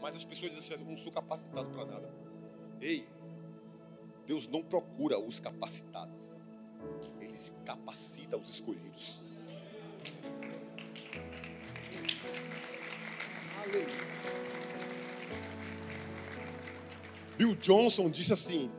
Mas 0.00 0.14
as 0.14 0.24
pessoas 0.24 0.54
dizem 0.54 0.74
assim: 0.74 0.84
eu 0.84 0.90
não 0.90 0.98
sou 0.98 1.10
capacitado 1.10 1.70
para 1.70 1.86
nada. 1.86 2.14
Ei, 2.80 3.08
Deus 4.26 4.46
não 4.46 4.62
procura 4.62 5.18
os 5.18 5.40
capacitados, 5.40 6.32
Ele 7.20 7.36
capacita 7.64 8.36
os 8.36 8.48
escolhidos. 8.48 9.22
Aleluia. 13.62 14.10
Bill 17.36 17.54
Johnson 17.56 18.10
disse 18.10 18.32
assim: 18.32 18.70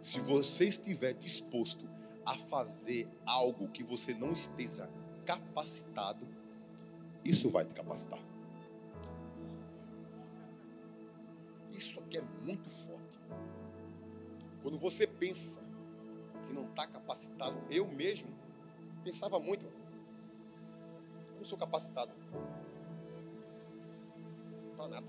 se 0.00 0.18
você 0.20 0.66
estiver 0.66 1.14
disposto 1.14 1.88
a 2.24 2.36
fazer 2.36 3.08
algo 3.26 3.68
que 3.68 3.82
você 3.82 4.14
não 4.14 4.32
esteja 4.32 4.88
capacitado, 5.24 6.26
Isso 7.24 7.48
vai 7.48 7.64
te 7.64 7.74
capacitar. 7.74 8.18
Isso 11.72 12.00
aqui 12.00 12.18
é 12.18 12.22
muito 12.42 12.68
forte. 12.68 13.18
Quando 14.62 14.78
você 14.78 15.06
pensa 15.06 15.60
que 16.42 16.52
não 16.52 16.64
está 16.66 16.86
capacitado, 16.86 17.60
eu 17.70 17.86
mesmo 17.86 18.28
pensava 19.02 19.38
muito. 19.38 19.66
Eu 19.66 21.36
não 21.36 21.44
sou 21.44 21.58
capacitado 21.58 22.12
para 24.76 24.88
nada. 24.88 25.06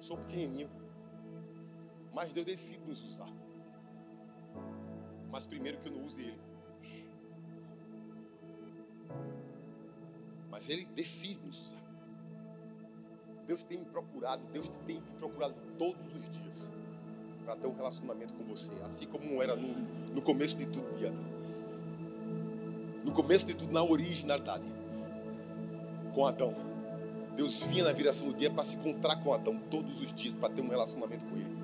Sou 0.00 0.16
pequenininho. 0.18 0.70
Mas 2.12 2.32
Deus 2.32 2.46
decide 2.46 2.84
nos 2.86 3.02
usar. 3.02 3.32
Mas 5.30 5.46
primeiro 5.46 5.78
que 5.78 5.88
eu 5.88 5.92
não 5.92 6.02
use 6.02 6.22
Ele. 6.22 6.40
Mas 10.50 10.68
Ele 10.68 10.84
decide 10.86 11.40
nos 11.46 11.62
usar. 11.62 11.80
Deus 13.46 13.62
tem 13.62 13.78
me 13.78 13.84
procurado, 13.84 14.44
Deus 14.52 14.68
tem 14.86 15.00
me 15.00 15.10
procurado 15.12 15.54
todos 15.76 16.14
os 16.14 16.30
dias 16.30 16.72
para 17.50 17.56
ter 17.56 17.66
um 17.66 17.74
relacionamento 17.74 18.32
com 18.34 18.44
você, 18.44 18.70
assim 18.84 19.06
como 19.06 19.42
era 19.42 19.56
no, 19.56 19.68
no 20.14 20.22
começo 20.22 20.56
de 20.56 20.66
tudo, 20.68 20.86
Diana. 20.96 21.18
No 23.04 23.10
começo 23.10 23.44
de 23.44 23.54
tudo, 23.54 23.72
na 23.72 23.82
originalidade, 23.82 24.72
com 26.14 26.24
Adão. 26.24 26.54
Deus 27.34 27.58
vinha 27.60 27.82
na 27.82 27.92
viração 27.92 28.28
do 28.28 28.34
dia 28.34 28.52
para 28.52 28.62
se 28.62 28.76
encontrar 28.76 29.16
com 29.16 29.32
Adão 29.32 29.58
todos 29.68 30.00
os 30.00 30.12
dias, 30.12 30.36
para 30.36 30.48
ter 30.48 30.62
um 30.62 30.68
relacionamento 30.68 31.24
com 31.24 31.34
ele. 31.34 31.58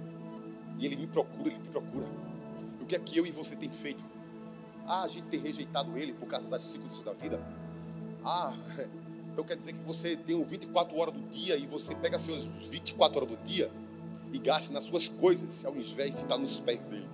E 0.80 0.86
ele 0.86 0.96
me 0.96 1.06
procura, 1.06 1.50
ele 1.50 1.62
te 1.62 1.70
procura. 1.70 2.08
O 2.80 2.84
que 2.84 2.96
é 2.96 2.98
que 2.98 3.16
eu 3.16 3.24
e 3.24 3.30
você 3.30 3.54
tem 3.54 3.70
feito? 3.70 4.04
Ah, 4.88 5.04
a 5.04 5.08
gente 5.08 5.28
tem 5.28 5.38
rejeitado 5.38 5.96
ele 5.96 6.12
por 6.14 6.26
causa 6.26 6.50
das 6.50 6.62
circunstâncias 6.62 7.04
da 7.04 7.12
vida. 7.12 7.40
Ah, 8.24 8.52
então 9.32 9.44
quer 9.44 9.56
dizer 9.56 9.74
que 9.74 9.84
você 9.84 10.16
tem 10.16 10.42
24 10.42 10.98
horas 10.98 11.14
do 11.14 11.22
dia 11.28 11.56
e 11.56 11.64
você 11.64 11.94
pega 11.94 12.18
suas 12.18 12.42
24 12.42 13.18
horas 13.18 13.36
do 13.36 13.44
dia 13.44 13.70
e 14.36 14.72
nas 14.72 14.84
suas 14.84 15.08
coisas, 15.08 15.64
ao 15.64 15.74
invés 15.76 16.12
de 16.12 16.16
estar 16.18 16.36
nos 16.36 16.60
pés 16.60 16.84
dele. 16.84 17.08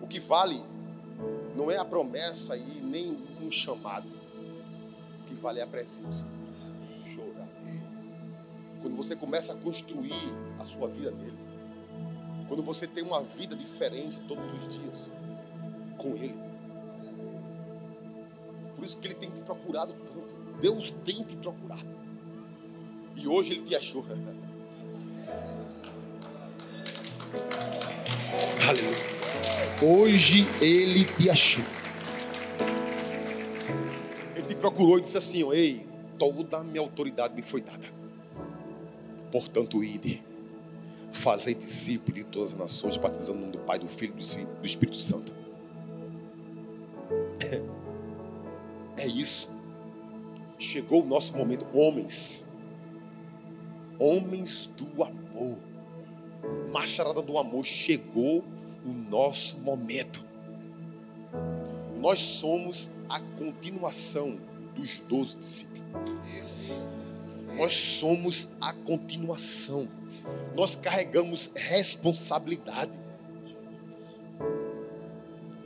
O 0.00 0.06
que 0.06 0.20
vale 0.20 0.60
não 1.56 1.70
é 1.70 1.76
a 1.76 1.84
promessa 1.84 2.56
e 2.56 2.80
nem 2.82 3.18
um 3.42 3.50
chamado. 3.50 4.08
O 5.20 5.24
que 5.26 5.34
vale 5.34 5.60
é 5.60 5.62
a 5.62 5.66
presença. 5.66 6.26
Chorar. 7.04 7.48
Quando 8.80 8.96
você 8.96 9.16
começa 9.16 9.52
a 9.52 9.56
construir 9.56 10.34
a 10.58 10.64
sua 10.64 10.88
vida 10.88 11.10
nele. 11.10 11.38
Quando 12.48 12.62
você 12.62 12.86
tem 12.86 13.04
uma 13.04 13.22
vida 13.22 13.54
diferente 13.54 14.20
todos 14.22 14.52
os 14.52 14.68
dias 14.68 15.12
com 15.98 16.16
ele. 16.16 16.40
Por 18.76 18.84
isso 18.84 18.96
que 18.96 19.06
ele 19.06 19.14
tem 19.14 19.30
te 19.30 19.42
procurado 19.42 19.92
tanto. 19.92 20.36
Deus 20.60 20.92
tem 21.04 21.22
te 21.22 21.36
procurado. 21.36 22.00
E 23.16 23.28
hoje 23.28 23.52
ele 23.52 23.62
te 23.62 23.74
achou. 23.74 24.04
Aleluia. 28.68 29.20
Hoje 29.82 30.46
ele 30.60 31.04
te 31.04 31.30
achou. 31.30 31.64
Ele 34.36 34.46
te 34.46 34.56
procurou 34.56 34.98
e 34.98 35.00
disse 35.00 35.16
assim: 35.16 35.50
Ei, 35.52 35.86
toda 36.18 36.58
a 36.58 36.64
minha 36.64 36.80
autoridade 36.80 37.34
me 37.34 37.42
foi 37.42 37.60
dada. 37.60 37.86
Portanto, 39.32 39.82
ide, 39.82 40.22
fazei 41.12 41.54
discípulo 41.54 42.12
de 42.12 42.24
todas 42.24 42.52
as 42.52 42.58
nações, 42.58 42.96
batizando 42.96 43.38
no 43.38 43.40
nome 43.46 43.52
do 43.52 43.58
Pai, 43.60 43.78
do 43.78 43.88
Filho 43.88 44.14
e 44.14 44.60
do 44.60 44.66
Espírito 44.66 44.96
Santo. 44.96 45.34
É 49.00 49.06
isso. 49.06 49.48
Chegou 50.58 51.02
o 51.02 51.06
nosso 51.06 51.34
momento, 51.34 51.66
homens. 51.72 52.46
Homens 54.00 54.68
do 54.78 55.04
amor. 55.04 55.58
Macharada 56.72 57.20
do 57.20 57.36
amor, 57.36 57.64
chegou 57.66 58.42
o 58.84 58.88
nosso 58.88 59.60
momento. 59.60 60.24
Nós 62.00 62.18
somos 62.18 62.90
a 63.10 63.20
continuação 63.20 64.40
dos 64.74 65.00
doze 65.00 65.36
discípulos. 65.36 65.82
Nós 67.58 67.72
somos 67.72 68.48
a 68.58 68.72
continuação. 68.72 69.86
Nós 70.54 70.74
carregamos 70.76 71.50
responsabilidade. 71.54 72.92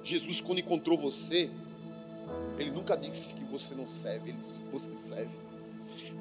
Jesus, 0.02 0.40
quando 0.40 0.58
encontrou 0.58 0.98
você, 0.98 1.48
ele 2.58 2.72
nunca 2.72 2.96
disse 2.96 3.34
que 3.34 3.44
você 3.44 3.74
não 3.76 3.88
serve, 3.88 4.30
ele 4.30 4.38
disse 4.38 4.60
que 4.60 4.68
você 4.70 4.92
serve. 4.92 5.36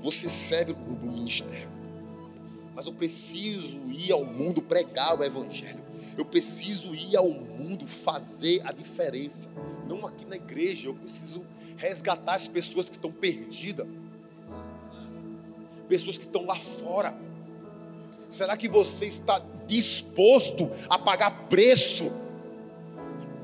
Você 0.02 0.30
serve 0.30 0.76
para 0.76 0.94
o 0.94 1.12
ministério. 1.12 1.83
Mas 2.76 2.86
eu 2.86 2.94
preciso 2.94 3.78
ir 3.92 4.12
ao 4.12 4.26
mundo 4.26 4.62
pregar 4.62 5.20
o 5.20 5.24
evangelho. 5.24 5.84
Eu 6.18 6.26
preciso 6.26 6.94
ir 6.94 7.16
ao 7.16 7.30
mundo 7.30 7.88
fazer 7.88 8.62
a 8.66 8.72
diferença. 8.72 9.50
Não 9.88 10.06
aqui 10.06 10.26
na 10.26 10.36
igreja. 10.36 10.88
Eu 10.88 10.96
preciso 10.96 11.46
resgatar 11.78 12.34
as 12.34 12.48
pessoas 12.48 12.90
que 12.90 12.96
estão 12.96 13.12
perdidas. 13.12 13.88
Pessoas 15.88 16.18
que 16.18 16.26
estão 16.26 16.46
lá 16.46 16.56
fora. 16.56 17.16
Será 18.30 18.58
que 18.58 18.68
você 18.68 19.06
está 19.06 19.42
disposto 19.68 20.70
a 20.90 20.98
pagar 20.98 21.48
preço? 21.50 22.12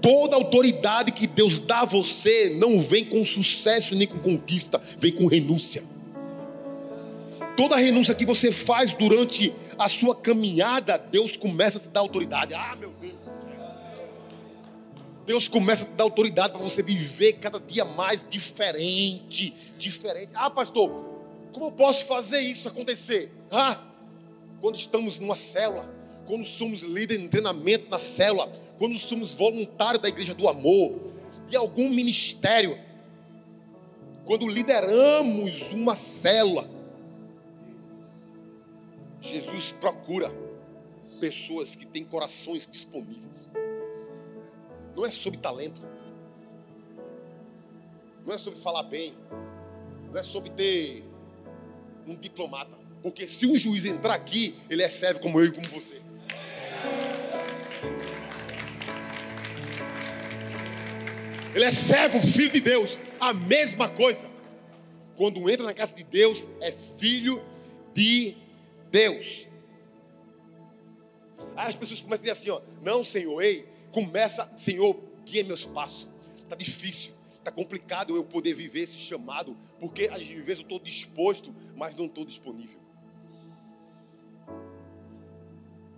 Toda 0.02 0.36
autoridade 0.36 1.12
que 1.12 1.28
Deus 1.28 1.60
dá 1.60 1.82
a 1.82 1.86
você 1.86 2.56
não 2.58 2.82
vem 2.82 3.06
com 3.06 3.24
sucesso 3.26 3.94
nem 3.94 4.08
com 4.08 4.18
conquista, 4.18 4.82
vem 4.98 5.12
com 5.12 5.28
renúncia. 5.28 5.84
Toda 7.60 7.76
renúncia 7.76 8.15
que 8.15 8.26
você 8.26 8.54
faz 8.54 8.93
durante 8.93 9.54
a 9.78 9.89
sua 9.89 10.15
caminhada, 10.15 10.98
Deus 10.98 11.36
começa 11.36 11.78
a 11.78 11.82
te 11.82 11.89
dar 11.89 12.00
autoridade. 12.00 12.54
Ah, 12.54 12.74
meu 12.80 12.89
Deus 13.02 13.15
Deus 15.26 15.48
começa 15.50 15.84
a 15.84 15.86
te 15.86 15.91
dar 15.91 16.06
autoridade 16.06 16.54
para 16.54 16.62
você 16.62 16.82
viver 16.82 17.34
cada 17.34 17.60
dia 17.60 17.84
mais 17.84 18.26
diferente. 18.30 19.54
Diferente. 19.78 20.32
Ah, 20.36 20.50
pastor, 20.50 20.89
como 21.52 21.65
eu 21.65 21.72
posso 21.74 22.06
fazer 22.06 22.39
isso 22.39 22.65
acontecer? 22.65 23.30
Ah, 23.52 23.78
quando 24.62 24.78
estamos 24.78 25.19
numa 25.19 25.36
célula, 25.36 25.93
quando 26.26 26.45
somos 26.45 26.82
líderes 26.82 27.26
em 27.26 27.28
treinamento 27.28 27.89
na 27.89 27.98
célula, 27.98 28.50
quando 28.78 28.98
somos 28.98 29.34
voluntários 29.34 30.02
da 30.02 30.08
igreja 30.08 30.34
do 30.34 30.48
amor, 30.48 30.98
de 31.50 31.58
algum 31.58 31.89
ministério, 31.89 32.80
quando 34.24 34.48
lideramos 34.48 35.74
uma 35.74 35.93
célula, 35.93 36.79
Jesus 39.21 39.71
procura 39.73 40.34
pessoas 41.19 41.75
que 41.75 41.86
têm 41.86 42.03
corações 42.05 42.67
disponíveis. 42.67 43.49
Não 44.95 45.05
é 45.05 45.10
sobre 45.10 45.39
talento. 45.39 45.82
Não 48.25 48.34
é 48.34 48.38
sobre 48.38 48.60
falar 48.60 48.84
bem. 48.84 49.13
Não 50.12 50.19
é 50.19 50.23
sobre 50.23 50.49
ter 50.49 51.03
um 52.08 52.15
diplomata. 52.15 52.77
Porque 53.01 53.27
se 53.27 53.45
um 53.45 53.58
juiz 53.58 53.86
entrar 53.86 54.13
aqui, 54.13 54.55
ele 54.69 54.84
é 54.84 54.89
servo 54.89 55.19
como 55.19 55.39
eu 55.39 55.45
e 55.45 55.51
como 55.51 55.67
você. 55.67 56.01
Ele 61.53 61.65
é 61.65 61.71
servo, 61.71 62.21
filho 62.21 62.51
de 62.51 62.62
Deus. 62.62 63.01
A 63.19 63.34
mesma 63.34 63.89
coisa. 63.89 64.29
Quando 65.15 65.49
entra 65.49 65.65
na 65.65 65.73
casa 65.73 65.93
de 65.95 66.03
Deus, 66.03 66.47
é 66.62 66.71
filho 66.71 67.41
de 67.93 68.38
Deus. 68.91 69.47
Aí 71.56 71.67
as 71.69 71.75
pessoas 71.75 72.02
começam 72.02 72.30
a 72.30 72.34
dizer 72.34 72.49
assim: 72.49 72.49
ó, 72.49 72.62
não, 72.82 73.04
Senhor, 73.04 73.41
ei, 73.41 73.67
começa, 73.91 74.52
Senhor, 74.58 74.99
guia 75.25 75.43
meus 75.43 75.65
passos. 75.65 76.08
Está 76.43 76.56
difícil, 76.56 77.13
está 77.38 77.52
complicado 77.52 78.15
eu 78.15 78.23
poder 78.23 78.54
viver 78.54 78.82
esse 78.82 78.97
chamado, 78.97 79.58
porque 79.80 80.10
às 80.12 80.25
vezes 80.25 80.60
eu 80.60 80.63
estou 80.63 80.80
disposto, 80.80 81.54
mas 81.75 81.95
não 81.95 82.06
estou 82.06 82.25
disponível. 82.25 82.80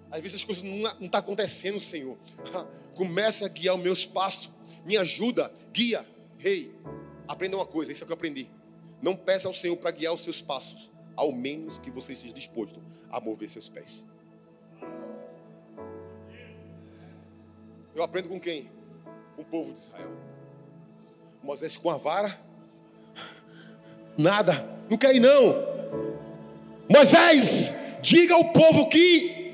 Às 0.09 0.19
vezes 0.19 0.37
as 0.39 0.43
coisas 0.43 0.63
não 0.63 0.85
estão 0.89 1.07
tá 1.07 1.19
acontecendo, 1.19 1.79
Senhor. 1.79 2.17
Começa 2.95 3.45
a 3.45 3.47
guiar 3.47 3.75
os 3.75 3.81
meus 3.81 4.05
passos. 4.05 4.51
Me 4.85 4.97
ajuda, 4.97 5.53
guia. 5.71 6.05
Rei, 6.37 6.63
hey, 6.63 6.75
aprenda 7.27 7.55
uma 7.55 7.65
coisa, 7.65 7.91
isso 7.91 8.03
é 8.03 8.05
o 8.05 8.07
que 8.07 8.11
eu 8.11 8.15
aprendi. 8.15 8.49
Não 9.01 9.15
peça 9.15 9.47
ao 9.47 9.53
Senhor 9.53 9.77
para 9.77 9.91
guiar 9.91 10.13
os 10.13 10.21
seus 10.21 10.41
passos 10.41 10.91
ao 11.21 11.31
menos 11.31 11.77
que 11.77 11.91
você 11.91 12.13
esteja 12.13 12.33
disposto 12.33 12.81
a 13.07 13.21
mover 13.21 13.47
seus 13.47 13.69
pés. 13.69 14.07
Eu 17.93 18.01
aprendo 18.01 18.27
com 18.27 18.39
quem? 18.39 18.71
Com 19.35 19.43
o 19.43 19.45
povo 19.45 19.71
de 19.71 19.81
Israel. 19.81 20.11
Moisés 21.43 21.77
com 21.77 21.91
a 21.91 21.97
vara. 21.97 22.41
Nada, 24.17 24.67
não 24.89 24.97
quer 24.97 25.15
ir 25.15 25.19
não. 25.19 25.53
Moisés, 26.89 27.71
diga 28.01 28.33
ao 28.33 28.51
povo 28.51 28.89
que 28.89 29.53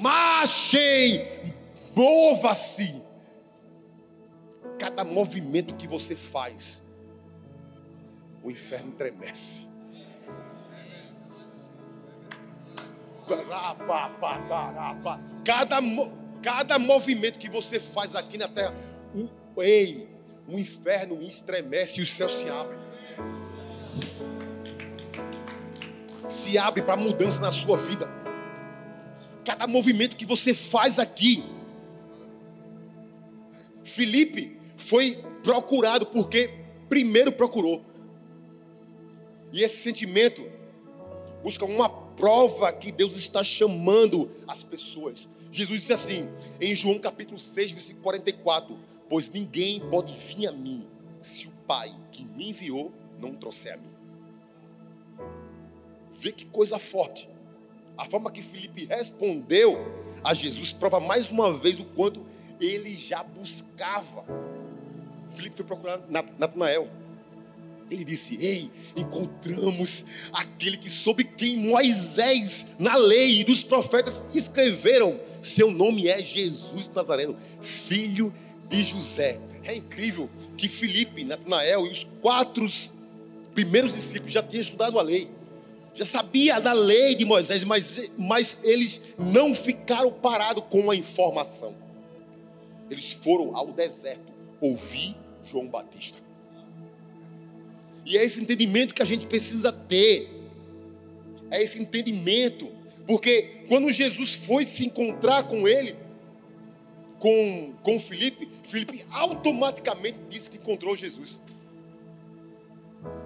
marchem, 0.00 1.52
mova-se. 1.96 3.02
Cada 4.78 5.02
movimento 5.02 5.74
que 5.74 5.88
você 5.88 6.14
faz 6.14 6.84
o 8.40 8.52
inferno 8.52 8.92
tremece. 8.92 9.67
Cada, 15.44 15.78
cada 16.42 16.78
movimento 16.78 17.38
que 17.38 17.50
você 17.50 17.78
faz 17.78 18.14
aqui 18.14 18.38
na 18.38 18.48
terra, 18.48 18.74
o, 19.14 19.62
ei, 19.62 20.08
o 20.48 20.58
inferno 20.58 21.20
estremece 21.22 22.00
e 22.00 22.02
o 22.02 22.06
céu 22.06 22.28
se 22.28 22.48
abre. 22.48 22.76
Se 26.26 26.58
abre 26.58 26.82
para 26.82 26.96
mudança 26.96 27.40
na 27.40 27.50
sua 27.50 27.76
vida. 27.76 28.10
Cada 29.44 29.66
movimento 29.66 30.16
que 30.16 30.26
você 30.26 30.54
faz 30.54 30.98
aqui. 30.98 31.44
Felipe 33.82 34.58
foi 34.76 35.22
procurado 35.42 36.06
porque 36.06 36.50
primeiro 36.88 37.32
procurou. 37.32 37.84
E 39.52 39.62
esse 39.62 39.76
sentimento 39.78 40.46
busca 41.42 41.64
uma 41.64 42.07
prova 42.18 42.72
que 42.72 42.92
Deus 42.92 43.16
está 43.16 43.42
chamando 43.42 44.28
as 44.46 44.62
pessoas. 44.62 45.28
Jesus 45.50 45.80
disse 45.80 45.92
assim, 45.92 46.28
em 46.60 46.74
João 46.74 46.98
capítulo 46.98 47.38
6, 47.38 47.72
versículo 47.72 48.02
44: 48.02 48.76
Pois 49.08 49.30
ninguém 49.30 49.80
pode 49.88 50.12
vir 50.12 50.48
a 50.48 50.52
mim 50.52 50.86
se 51.22 51.46
o 51.46 51.52
Pai 51.66 51.94
que 52.10 52.24
me 52.24 52.50
enviou 52.50 52.92
não 53.20 53.34
trouxer 53.34 53.74
a 53.74 53.76
mim. 53.76 53.90
Vê 56.12 56.32
que 56.32 56.44
coisa 56.44 56.78
forte. 56.78 57.28
A 57.96 58.04
forma 58.04 58.30
que 58.30 58.42
Felipe 58.42 58.84
respondeu 58.84 59.76
a 60.22 60.34
Jesus 60.34 60.72
prova 60.72 61.00
mais 61.00 61.30
uma 61.30 61.52
vez 61.52 61.80
o 61.80 61.84
quanto 61.84 62.24
ele 62.60 62.96
já 62.96 63.22
buscava. 63.22 64.24
Felipe 65.30 65.56
foi 65.56 65.64
procurar 65.64 66.00
Natanael. 66.38 66.88
Ele 67.90 68.04
disse: 68.04 68.36
Ei, 68.40 68.70
encontramos 68.96 70.04
aquele 70.32 70.76
que 70.76 70.90
soube 70.90 71.24
quem 71.24 71.56
Moisés, 71.56 72.66
na 72.78 72.96
lei 72.96 73.44
dos 73.44 73.64
profetas, 73.64 74.24
escreveram. 74.34 75.18
Seu 75.40 75.70
nome 75.70 76.08
é 76.08 76.22
Jesus 76.22 76.90
Nazareno, 76.94 77.36
filho 77.62 78.32
de 78.68 78.84
José. 78.84 79.40
É 79.64 79.74
incrível 79.74 80.28
que 80.56 80.68
Felipe, 80.68 81.24
Natanael 81.24 81.86
e 81.86 81.90
os 81.90 82.06
quatro 82.20 82.66
primeiros 83.54 83.92
discípulos 83.92 84.32
já 84.32 84.42
tinham 84.42 84.62
estudado 84.62 84.98
a 84.98 85.02
lei, 85.02 85.28
já 85.94 86.04
sabia 86.04 86.60
da 86.60 86.72
lei 86.72 87.14
de 87.14 87.24
Moisés, 87.24 87.64
mas, 87.64 88.12
mas 88.16 88.58
eles 88.62 89.02
não 89.18 89.54
ficaram 89.54 90.12
parados 90.12 90.62
com 90.70 90.90
a 90.90 90.94
informação. 90.96 91.74
Eles 92.88 93.10
foram 93.10 93.56
ao 93.56 93.72
deserto 93.72 94.32
ouvir 94.60 95.16
João 95.44 95.66
Batista. 95.66 96.27
E 98.08 98.16
é 98.16 98.24
esse 98.24 98.40
entendimento 98.40 98.94
que 98.94 99.02
a 99.02 99.04
gente 99.04 99.26
precisa 99.26 99.70
ter. 99.70 100.30
É 101.50 101.62
esse 101.62 101.78
entendimento. 101.78 102.72
Porque 103.06 103.64
quando 103.68 103.92
Jesus 103.92 104.32
foi 104.32 104.64
se 104.64 104.86
encontrar 104.86 105.42
com 105.42 105.68
ele, 105.68 105.94
com, 107.18 107.74
com 107.82 108.00
Felipe, 108.00 108.48
Felipe 108.64 109.04
automaticamente 109.10 110.20
disse 110.30 110.48
que 110.48 110.56
encontrou 110.56 110.96
Jesus. 110.96 111.42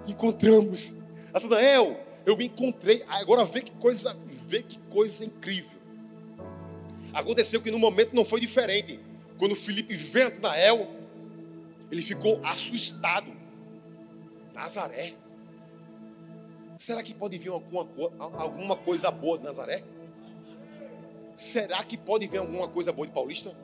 Encontramos. 0.05 0.93
Natanael, 1.31 2.05
eu 2.25 2.35
me 2.35 2.47
encontrei. 2.47 3.03
Agora 3.07 3.45
vê 3.45 3.61
que 3.61 3.71
coisa, 3.71 4.17
vê 4.49 4.63
que 4.63 4.77
coisa 4.89 5.23
incrível. 5.23 5.79
Aconteceu 7.13 7.61
que 7.61 7.71
no 7.71 7.79
momento 7.79 8.13
não 8.13 8.25
foi 8.25 8.41
diferente. 8.41 8.99
Quando 9.37 9.55
Felipe 9.55 9.95
vê 9.95 10.25
Natanael, 10.25 10.91
ele 11.89 12.01
ficou 12.01 12.41
assustado. 12.43 13.42
Nazaré. 14.53 15.15
Será 16.77 17.01
que 17.03 17.13
pode 17.13 17.37
vir 17.37 17.49
alguma, 17.49 17.87
alguma 18.37 18.75
coisa 18.75 19.09
boa 19.11 19.37
de 19.37 19.43
Nazaré? 19.43 19.83
Será 21.35 21.83
que 21.83 21.97
pode 21.97 22.27
vir 22.27 22.37
alguma 22.37 22.67
coisa 22.67 22.91
boa 22.91 23.07
de 23.07 23.13
Paulista? 23.13 23.55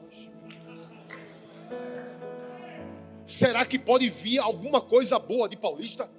Será 3.26 3.66
que 3.66 3.78
pode 3.78 4.10
vir 4.10 4.40
alguma 4.40 4.82
coisa 4.82 5.20
boa 5.20 5.48
de 5.48 5.56
Paulista? 5.56 6.10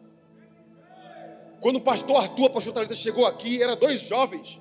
Quando 1.60 1.76
o 1.76 1.80
pastor 1.80 2.16
Arthur, 2.16 2.46
a 2.46 2.50
pastor 2.50 2.72
Thalita 2.72 2.94
chegou 2.94 3.26
aqui, 3.26 3.62
eram 3.62 3.76
dois 3.76 4.00
jovens. 4.00 4.60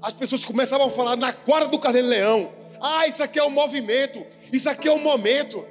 As 0.00 0.12
pessoas 0.12 0.44
começavam 0.44 0.86
a 0.86 0.90
falar 0.90 1.16
na 1.16 1.32
quadra 1.32 1.68
do 1.68 1.78
Carneiro 1.78 2.08
Leão. 2.08 2.52
Ah, 2.80 3.06
isso 3.06 3.22
aqui 3.22 3.38
é 3.38 3.44
um 3.44 3.50
movimento, 3.50 4.24
isso 4.52 4.68
aqui 4.68 4.86
é 4.86 4.92
um 4.92 5.02
momento. 5.02 5.66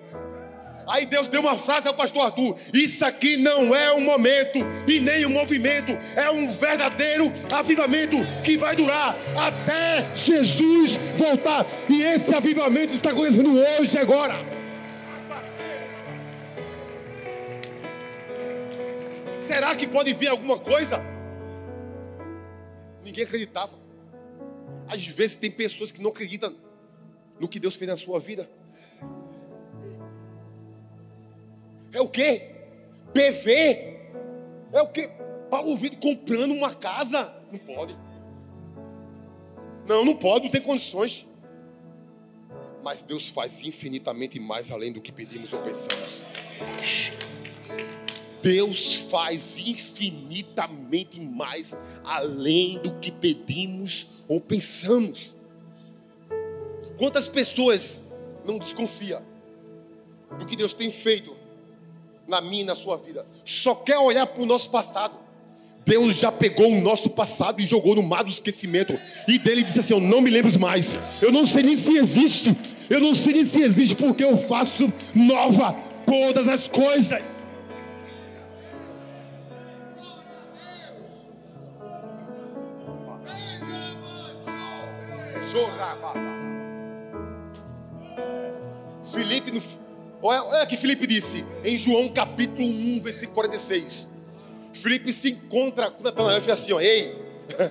Aí 0.87 1.05
Deus 1.05 1.27
deu 1.27 1.41
uma 1.41 1.57
frase 1.57 1.87
ao 1.87 1.93
pastor 1.93 2.25
Arthur: 2.25 2.57
Isso 2.73 3.03
aqui 3.03 3.37
não 3.37 3.75
é 3.75 3.93
um 3.93 4.01
momento 4.01 4.59
e 4.87 4.99
nem 4.99 5.25
um 5.25 5.29
movimento, 5.29 5.91
é 6.15 6.29
um 6.31 6.51
verdadeiro 6.53 7.31
avivamento 7.51 8.17
que 8.43 8.57
vai 8.57 8.75
durar 8.75 9.15
até 9.35 10.15
Jesus 10.15 10.97
voltar. 11.15 11.65
E 11.89 12.01
esse 12.01 12.33
avivamento 12.33 12.93
está 12.93 13.11
acontecendo 13.11 13.59
hoje, 13.59 13.97
agora. 13.97 14.35
Será 19.35 19.75
que 19.75 19.87
pode 19.87 20.13
vir 20.13 20.27
alguma 20.27 20.57
coisa? 20.57 21.01
Ninguém 23.03 23.23
acreditava. 23.23 23.73
Às 24.87 25.05
vezes 25.05 25.35
tem 25.35 25.51
pessoas 25.51 25.91
que 25.91 26.01
não 26.01 26.11
acreditam 26.11 26.55
no 27.39 27.47
que 27.47 27.59
Deus 27.59 27.75
fez 27.75 27.89
na 27.89 27.97
sua 27.97 28.19
vida. 28.19 28.49
É 31.97 32.01
o 32.01 32.07
quê? 32.07 32.51
PV? 33.11 33.49
É 34.71 34.81
o 34.83 34.87
quê? 34.87 35.09
Paulo 35.49 35.75
Vitor 35.75 35.97
comprando 35.97 36.51
uma 36.51 36.75
casa? 36.75 37.33
Não 37.51 37.57
pode. 37.57 37.97
Não, 39.87 40.05
não 40.05 40.15
pode, 40.15 40.45
não 40.45 40.51
tem 40.51 40.61
condições. 40.61 41.25
Mas 42.83 43.01
Deus 43.01 43.27
faz 43.27 43.63
infinitamente 43.63 44.39
mais 44.39 44.69
além 44.69 44.91
do 44.91 45.01
que 45.01 45.11
pedimos 45.11 45.51
ou 45.53 45.59
pensamos. 45.59 46.23
Deus 48.43 48.93
faz 49.09 49.57
infinitamente 49.57 51.19
mais 51.19 51.75
além 52.03 52.77
do 52.77 52.93
que 52.99 53.11
pedimos 53.11 54.07
ou 54.27 54.39
pensamos. 54.39 55.35
Quantas 56.95 57.27
pessoas 57.27 57.99
não 58.45 58.59
desconfiam 58.59 59.25
do 60.37 60.45
que 60.45 60.55
Deus 60.55 60.75
tem 60.75 60.91
feito 60.91 61.46
na 62.27 62.41
minha 62.41 62.63
e 62.63 62.65
na 62.65 62.75
sua 62.75 62.97
vida. 62.97 63.25
Só 63.45 63.73
quer 63.73 63.97
olhar 63.97 64.27
para 64.27 64.43
o 64.43 64.45
nosso 64.45 64.69
passado. 64.69 65.17
Deus 65.85 66.15
já 66.17 66.31
pegou 66.31 66.69
o 66.69 66.81
nosso 66.81 67.09
passado 67.09 67.61
e 67.61 67.65
jogou 67.65 67.95
no 67.95 68.03
mar 68.03 68.23
do 68.23 68.29
esquecimento. 68.29 68.99
E 69.27 69.39
dele 69.39 69.63
disse 69.63 69.79
assim: 69.79 69.93
Eu 69.93 70.01
não 70.01 70.19
me 70.19 70.29
lembro 70.29 70.59
mais. 70.59 70.99
Eu 71.21 71.31
não 71.31 71.47
sei 71.47 71.63
nem 71.63 71.75
se 71.75 71.95
existe. 71.95 72.55
Eu 72.89 72.99
não 72.99 73.13
sei 73.13 73.33
nem 73.33 73.43
se 73.43 73.61
existe 73.61 73.95
porque 73.95 74.23
eu 74.23 74.37
faço 74.37 74.91
nova 75.15 75.73
todas 76.05 76.47
as 76.47 76.67
coisas. 76.67 77.47
Felipe, 89.11 89.51
no, 89.51 89.61
Olha, 90.21 90.43
olha 90.43 90.65
que 90.65 90.75
Felipe 90.75 91.05
disse 91.05 91.45
em 91.63 91.77
João 91.77 92.09
capítulo 92.09 92.67
1, 92.67 93.01
versículo 93.01 93.33
46. 93.35 94.09
Felipe 94.73 95.11
se 95.11 95.31
encontra 95.31 95.91
com 95.91 96.03
Natanael 96.03 96.39
e 96.39 96.41
fala 96.41 96.53
assim: 96.53 96.73
ó, 96.73 96.79
Ei, 96.79 97.15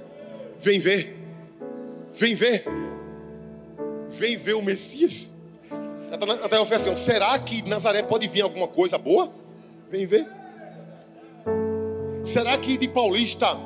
vem 0.61 0.79
ver, 0.79 1.17
vem 2.15 2.35
ver, 2.35 2.65
vem 4.11 4.37
ver 4.37 4.55
o 4.55 4.63
Messias. 4.63 5.31
Natanael 6.11 6.67
fala 6.67 6.77
assim: 6.77 6.90
ó, 6.90 6.97
Será 6.97 7.38
que 7.38 7.69
Nazaré 7.69 8.03
pode 8.03 8.29
vir 8.29 8.42
alguma 8.42 8.69
coisa 8.69 8.97
boa? 8.97 9.33
Vem 9.90 10.07
ver. 10.07 10.27
Será 12.25 12.59
que 12.59 12.77
de 12.77 12.88
Paulista 12.88 13.57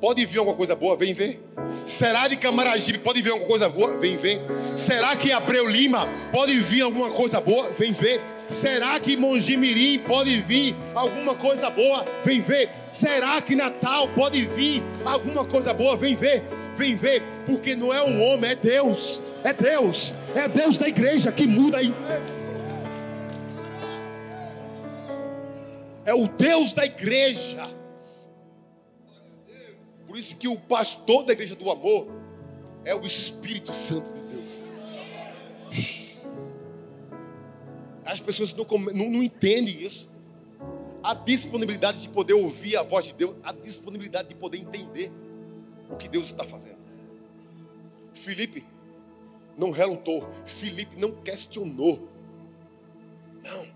pode 0.00 0.24
vir 0.26 0.38
alguma 0.38 0.56
coisa 0.56 0.74
boa? 0.74 0.96
Vem 0.96 1.12
ver. 1.12 1.40
Será 1.84 2.28
de 2.28 2.36
Camaragibe 2.36 2.98
pode 2.98 3.22
vir 3.22 3.30
alguma 3.30 3.48
coisa 3.48 3.68
boa? 3.68 3.98
Vem 3.98 4.16
ver. 4.16 4.40
Será 4.74 5.16
que 5.16 5.32
Abreu 5.32 5.68
Lima 5.68 6.08
pode 6.32 6.58
vir 6.60 6.82
alguma 6.82 7.10
coisa 7.10 7.40
boa? 7.40 7.70
Vem 7.72 7.92
ver. 7.92 8.20
Será 8.48 8.98
que 9.00 9.16
Mongimirim 9.16 9.98
pode 10.00 10.40
vir 10.42 10.76
alguma 10.94 11.34
coisa 11.34 11.70
boa? 11.70 12.04
Vem 12.24 12.40
ver. 12.40 12.70
Será 12.90 13.40
que 13.40 13.56
Natal 13.56 14.08
pode 14.08 14.44
vir 14.46 14.82
alguma 15.04 15.44
coisa 15.44 15.72
boa? 15.74 15.96
Vem 15.96 16.14
ver. 16.14 16.44
Vem 16.76 16.94
ver, 16.94 17.22
porque 17.46 17.74
não 17.74 17.92
é 17.92 18.02
um 18.02 18.22
homem, 18.22 18.50
é 18.50 18.54
Deus. 18.54 19.22
É 19.42 19.52
Deus. 19.52 20.14
É 20.34 20.46
Deus 20.46 20.78
da 20.78 20.86
igreja 20.86 21.32
que 21.32 21.46
muda 21.46 21.78
aí. 21.78 21.94
É 26.04 26.14
o 26.14 26.28
Deus 26.28 26.72
da 26.72 26.84
igreja 26.84 27.66
por 30.16 30.20
isso 30.20 30.36
que 30.36 30.48
o 30.48 30.56
pastor 30.58 31.24
da 31.24 31.34
igreja 31.34 31.54
do 31.54 31.70
amor 31.70 32.08
é 32.86 32.94
o 32.94 33.04
Espírito 33.04 33.70
Santo 33.70 34.10
de 34.10 34.22
Deus. 34.34 34.62
As 38.02 38.18
pessoas 38.18 38.54
não, 38.54 38.64
não, 38.64 39.10
não 39.10 39.22
entendem 39.22 39.82
isso. 39.84 40.08
a 41.02 41.12
disponibilidade 41.12 42.00
de 42.00 42.08
poder 42.08 42.32
ouvir 42.32 42.78
a 42.78 42.82
voz 42.82 43.08
de 43.08 43.14
Deus, 43.14 43.38
a 43.42 43.52
disponibilidade 43.52 44.30
de 44.30 44.34
poder 44.34 44.56
entender 44.56 45.12
o 45.90 45.96
que 45.96 46.08
Deus 46.08 46.28
está 46.28 46.44
fazendo. 46.44 46.78
Felipe 48.14 48.64
não 49.54 49.70
relutou, 49.70 50.26
Felipe 50.46 50.98
não 50.98 51.12
questionou. 51.12 52.08
Não. 53.44 53.66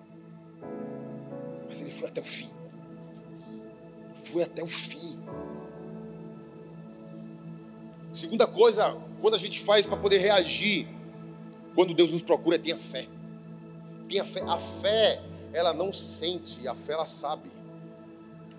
Mas 1.68 1.82
ele 1.82 1.90
foi 1.90 2.08
até 2.08 2.22
o 2.22 2.24
fim. 2.24 2.48
Foi 4.14 4.42
até 4.42 4.62
o 4.62 4.66
fim. 4.66 5.20
Segunda 8.12 8.46
coisa, 8.46 8.96
quando 9.20 9.34
a 9.34 9.38
gente 9.38 9.60
faz 9.60 9.86
para 9.86 9.96
poder 9.96 10.18
reagir, 10.18 10.88
quando 11.74 11.94
Deus 11.94 12.10
nos 12.10 12.22
procura, 12.22 12.56
é 12.56 12.58
tenha 12.58 12.76
fé. 12.76 13.06
Tenha 14.08 14.24
fé. 14.24 14.42
A 14.42 14.58
fé, 14.58 15.22
ela 15.52 15.72
não 15.72 15.92
sente, 15.92 16.66
a 16.66 16.74
fé 16.74 16.94
ela 16.94 17.06
sabe. 17.06 17.50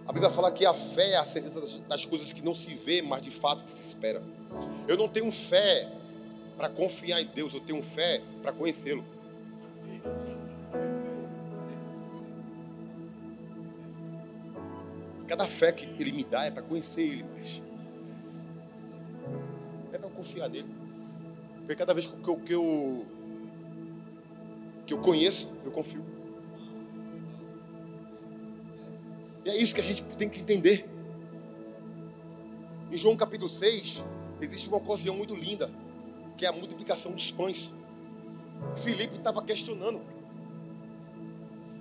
A 0.07 0.13
Bíblia 0.13 0.31
fala 0.31 0.51
que 0.51 0.65
a 0.65 0.73
fé 0.73 1.11
é 1.11 1.17
a 1.17 1.25
certeza 1.25 1.81
das 1.87 2.05
coisas 2.05 2.31
que 2.31 2.43
não 2.43 2.55
se 2.55 2.73
vê, 2.73 3.01
mas 3.01 3.21
de 3.21 3.29
fato 3.29 3.63
que 3.63 3.71
se 3.71 3.81
espera. 3.81 4.23
Eu 4.87 4.97
não 4.97 5.07
tenho 5.07 5.31
fé 5.31 5.89
para 6.57 6.69
confiar 6.69 7.21
em 7.21 7.25
Deus, 7.25 7.53
eu 7.53 7.59
tenho 7.59 7.83
fé 7.83 8.21
para 8.41 8.51
conhecê-lo. 8.51 9.03
Cada 15.27 15.45
fé 15.45 15.71
que 15.71 15.87
Ele 16.01 16.11
me 16.11 16.23
dá 16.23 16.45
é 16.45 16.51
para 16.51 16.61
conhecer 16.61 17.01
Ele 17.01 17.23
mais. 17.23 17.61
Confiar 20.21 20.49
nele. 20.49 20.69
Porque 21.57 21.75
cada 21.75 21.95
vez 21.95 22.05
que 22.05 22.29
eu, 22.29 22.35
que 22.37 22.53
eu, 22.53 23.05
que 24.85 24.93
eu 24.93 24.99
conheço, 24.99 25.51
eu 25.65 25.71
confio. 25.71 26.05
E 29.43 29.49
é 29.49 29.57
isso 29.57 29.73
que 29.73 29.81
a 29.81 29.83
gente 29.83 30.03
tem 30.03 30.29
que 30.29 30.39
entender. 30.39 30.87
Em 32.91 32.97
João 32.97 33.15
capítulo 33.15 33.49
6, 33.49 34.05
existe 34.39 34.67
uma 34.67 34.77
ocasião 34.77 35.15
muito 35.15 35.35
linda, 35.35 35.71
que 36.37 36.45
é 36.45 36.49
a 36.49 36.51
multiplicação 36.51 37.13
dos 37.13 37.31
pães. 37.31 37.73
Filipe 38.75 39.15
estava 39.15 39.41
questionando. 39.41 40.03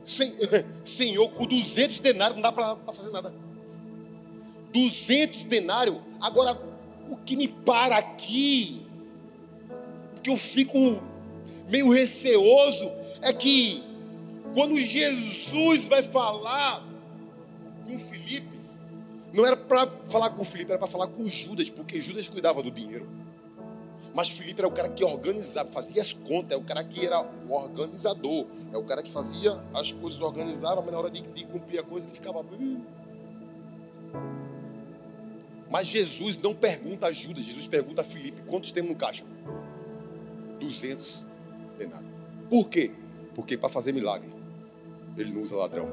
Senhor, 0.83 1.29
com 1.33 1.45
200 1.45 2.01
denários 2.01 2.37
não 2.37 2.43
dá 2.43 2.51
para 2.51 2.95
fazer 2.95 3.11
nada. 3.11 3.35
200 4.73 5.45
denários. 5.45 5.99
Agora, 6.19 6.70
o 7.11 7.17
que 7.17 7.37
me 7.37 7.49
para 7.49 7.97
aqui, 7.97 8.87
que 10.23 10.31
eu 10.31 10.37
fico 10.37 10.79
meio 11.69 11.93
receoso, 11.93 12.91
é 13.21 13.33
que 13.33 13.83
quando 14.55 14.77
Jesus 14.77 15.87
vai 15.87 16.03
falar 16.03 16.85
com 17.87 17.99
Felipe, 17.99 18.61
não 19.33 19.45
era 19.47 19.57
para 19.57 19.89
falar 20.09 20.31
com 20.31 20.45
Felipe, 20.45 20.71
era 20.71 20.79
para 20.79 20.89
falar 20.89 21.09
com 21.09 21.29
Judas, 21.29 21.69
porque 21.69 22.01
Judas 22.01 22.29
cuidava 22.29 22.63
do 22.63 22.71
dinheiro. 22.71 23.09
Mas 24.13 24.29
Felipe 24.29 24.61
era 24.61 24.67
o 24.67 24.73
cara 24.73 24.89
que 24.89 25.05
organizava, 25.05 25.71
fazia 25.71 26.03
as 26.03 26.13
contas, 26.13 26.53
é 26.53 26.57
o 26.57 26.65
cara 26.65 26.83
que 26.83 27.07
era 27.07 27.21
o 27.49 27.53
organizador, 27.53 28.47
é 28.73 28.77
o 28.77 28.83
cara 28.83 29.03
que 29.03 29.13
fazia 29.13 29.53
as 29.73 29.93
coisas, 29.93 30.21
organizava, 30.21 30.83
mas 30.83 30.91
na 30.91 30.99
hora 30.99 31.11
de, 31.11 31.21
de 31.21 31.45
cumprir 31.45 31.79
a 31.79 31.83
coisa 31.83 32.07
ele 32.07 32.15
ficava. 32.15 32.45
Mas 35.71 35.87
Jesus 35.87 36.37
não 36.37 36.53
pergunta 36.53 37.07
a 37.07 37.13
Judas, 37.13 37.45
Jesus 37.45 37.69
pergunta 37.69 38.01
a 38.03 38.05
Felipe: 38.05 38.43
quantos 38.47 38.73
temos 38.73 38.91
no 38.91 38.97
caixa? 38.97 39.25
200 40.59 41.25
denários. 41.79 42.11
Por 42.49 42.69
quê? 42.69 42.91
Porque 43.35 43.57
para 43.57 43.69
fazer 43.69 43.93
milagre, 43.93 44.29
ele 45.17 45.33
não 45.33 45.43
usa 45.43 45.55
ladrão. 45.55 45.89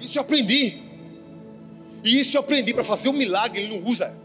Isso 0.00 0.18
eu 0.18 0.22
aprendi. 0.22 0.80
E 2.02 2.18
isso 2.18 2.36
eu 2.36 2.40
aprendi 2.40 2.74
para 2.74 2.82
fazer 2.82 3.10
um 3.10 3.12
milagre, 3.12 3.62
ele 3.62 3.78
não 3.78 3.88
usa. 3.88 4.16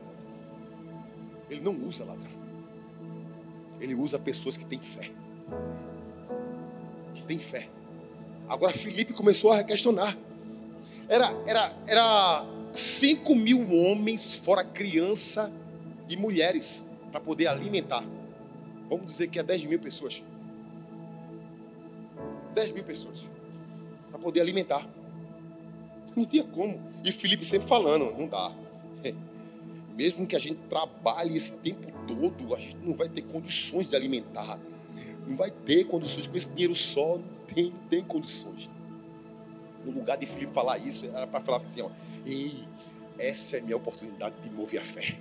Ele 1.50 1.62
não 1.62 1.74
usa 1.86 2.04
ladrão. 2.06 2.37
Ele 3.80 3.96
usa 3.96 4.18
pessoas 4.18 4.58
que 4.58 4.66
têm 4.66 4.80
fé. 4.80 5.10
Que 7.14 7.24
têm 7.24 7.38
fé. 7.38 7.70
Agora 8.48 8.74
Felipe 8.74 9.14
começou 9.14 9.52
a 9.52 9.64
questionar. 9.64 10.16
Era, 11.10 11.32
era, 11.46 11.74
era 11.88 12.46
5 12.74 13.36
mil 13.36 13.70
homens, 13.72 14.34
fora 14.36 14.64
criança 14.64 15.52
e 16.10 16.18
mulheres, 16.18 16.86
para 17.12 17.20
poder 17.20 17.48
alimentar. 17.48 18.04
Vamos 18.90 19.08
dizer 19.08 19.28
que 19.28 19.40
é 19.40 19.44
10 19.44 19.66
mil 19.66 19.80
pessoas. 19.80 20.24
10 22.54 22.72
mil 22.72 22.84
pessoas. 22.84 23.30
Para 24.10 24.20
poder 24.20 24.42
alimentar. 24.42 24.88
Não 26.16 26.26
tinha 26.26 26.44
como. 26.44 26.82
E 27.04 27.12
Felipe 27.12 27.46
sempre 27.46 27.68
falando, 27.68 28.18
não 28.18 28.28
dá. 28.28 28.52
Mesmo 29.98 30.28
que 30.28 30.36
a 30.36 30.40
gente 30.40 30.60
trabalhe 30.70 31.36
esse 31.36 31.54
tempo 31.54 31.92
todo, 32.08 32.54
a 32.54 32.60
gente 32.60 32.78
não 32.78 32.94
vai 32.94 33.10
ter 33.10 33.24
condições 33.24 33.90
de 33.90 33.96
alimentar. 33.96 34.60
Não 35.26 35.36
vai 35.36 35.50
ter 35.50 35.86
condições. 35.86 36.28
Com 36.28 36.38
esse 36.38 36.50
dinheiro 36.50 36.76
só, 36.76 37.18
não 37.18 37.24
tem, 37.48 37.72
não 37.72 37.88
tem 37.90 38.04
condições. 38.04 38.70
No 39.84 39.92
lugar 39.92 40.16
de 40.18 40.28
Felipe 40.28 40.54
falar 40.54 40.78
isso, 40.78 41.06
era 41.08 41.26
para 41.26 41.42
falar 41.42 41.58
assim: 41.58 41.82
ó, 41.82 41.90
ei, 42.24 42.64
essa 43.18 43.58
é 43.58 43.60
a 43.60 43.64
minha 43.64 43.76
oportunidade 43.76 44.36
de 44.44 44.52
mover 44.52 44.82
a 44.82 44.84
fé. 44.84 45.18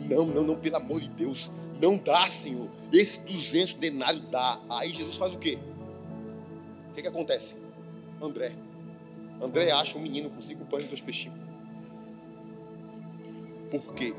Não, 0.00 0.24
não, 0.24 0.42
não, 0.42 0.56
pelo 0.56 0.76
amor 0.76 0.98
de 1.00 1.10
Deus. 1.10 1.52
Não 1.80 1.98
dá, 1.98 2.26
Senhor. 2.26 2.70
Esse 2.90 3.20
200 3.20 3.74
denários 3.74 4.22
dá. 4.30 4.58
Aí 4.70 4.94
Jesus 4.94 5.16
faz 5.16 5.34
o 5.34 5.38
quê? 5.38 5.58
O 6.90 6.94
que, 6.94 7.02
que 7.02 7.08
acontece? 7.08 7.56
André. 8.22 8.56
André 9.42 9.70
acha 9.72 9.98
um 9.98 10.00
menino 10.00 10.30
com 10.30 10.40
cinco 10.40 10.64
pães 10.64 10.84
e 10.84 10.88
dois 10.88 11.02
peixinhos. 11.02 11.45
Por 13.70 13.94
quê? 13.94 14.14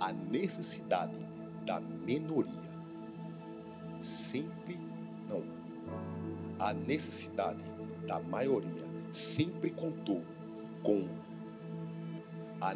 A 0.00 0.12
necessidade 0.12 1.26
da 1.64 1.80
minoria 1.80 2.72
sempre 4.00 4.78
não. 5.28 5.42
A 6.58 6.72
necessidade 6.72 7.62
da 8.06 8.20
maioria 8.20 8.84
sempre 9.10 9.70
contou 9.70 10.22
com 10.82 11.08
a 12.60 12.74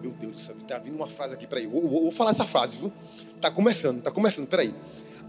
meu 0.00 0.12
Deus 0.12 0.32
do 0.32 0.38
céu, 0.38 0.56
está 0.56 0.78
vindo 0.78 0.94
uma 0.94 1.08
frase 1.08 1.34
aqui 1.34 1.46
para 1.46 1.58
aí. 1.58 1.66
Vou, 1.66 1.82
vou, 1.88 2.02
vou, 2.02 2.12
falar 2.12 2.30
essa 2.30 2.44
frase, 2.44 2.76
viu? 2.76 2.92
Tá 3.40 3.50
começando, 3.50 4.02
tá 4.02 4.10
começando, 4.10 4.46
peraí. 4.46 4.74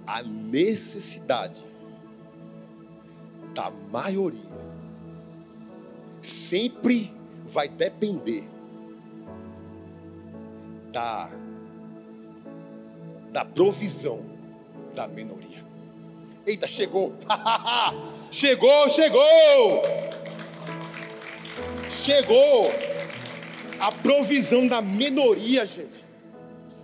A 0.05 0.21
necessidade 0.21 1.65
da 3.53 3.71
maioria 3.91 4.66
sempre 6.21 7.13
vai 7.45 7.67
depender 7.67 8.47
da, 10.91 11.29
da 13.31 13.45
provisão 13.45 14.25
da 14.95 15.07
minoria. 15.07 15.65
Eita, 16.45 16.67
chegou! 16.67 17.13
chegou, 18.31 18.89
chegou! 18.89 19.81
Chegou! 21.89 22.71
A 23.79 23.91
provisão 23.91 24.67
da 24.67 24.81
minoria, 24.81 25.65
gente. 25.65 26.03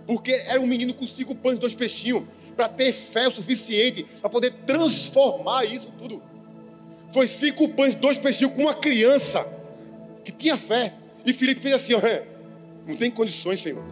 Porque 0.06 0.32
era 0.32 0.60
um 0.60 0.66
menino 0.66 0.94
com 0.94 1.06
cinco 1.06 1.34
pães 1.34 1.56
e 1.56 1.60
dois 1.60 1.74
peixinhos. 1.74 2.24
Para 2.54 2.68
ter 2.68 2.92
fé 2.92 3.26
o 3.26 3.32
suficiente 3.32 4.04
para 4.20 4.30
poder 4.30 4.52
transformar 4.64 5.64
isso 5.64 5.88
tudo. 6.00 6.22
Foi 7.14 7.28
cinco 7.28 7.68
pães 7.68 7.94
dois 7.94 8.18
peixinhos 8.18 8.52
com 8.54 8.62
uma 8.62 8.74
criança 8.74 9.46
que 10.24 10.32
tinha 10.32 10.56
fé. 10.56 10.92
E 11.24 11.32
Filipe 11.32 11.60
fez 11.60 11.76
assim: 11.76 11.94
ó, 11.94 12.00
não 12.84 12.96
tem 12.96 13.08
condições, 13.08 13.60
Senhor. 13.60 13.84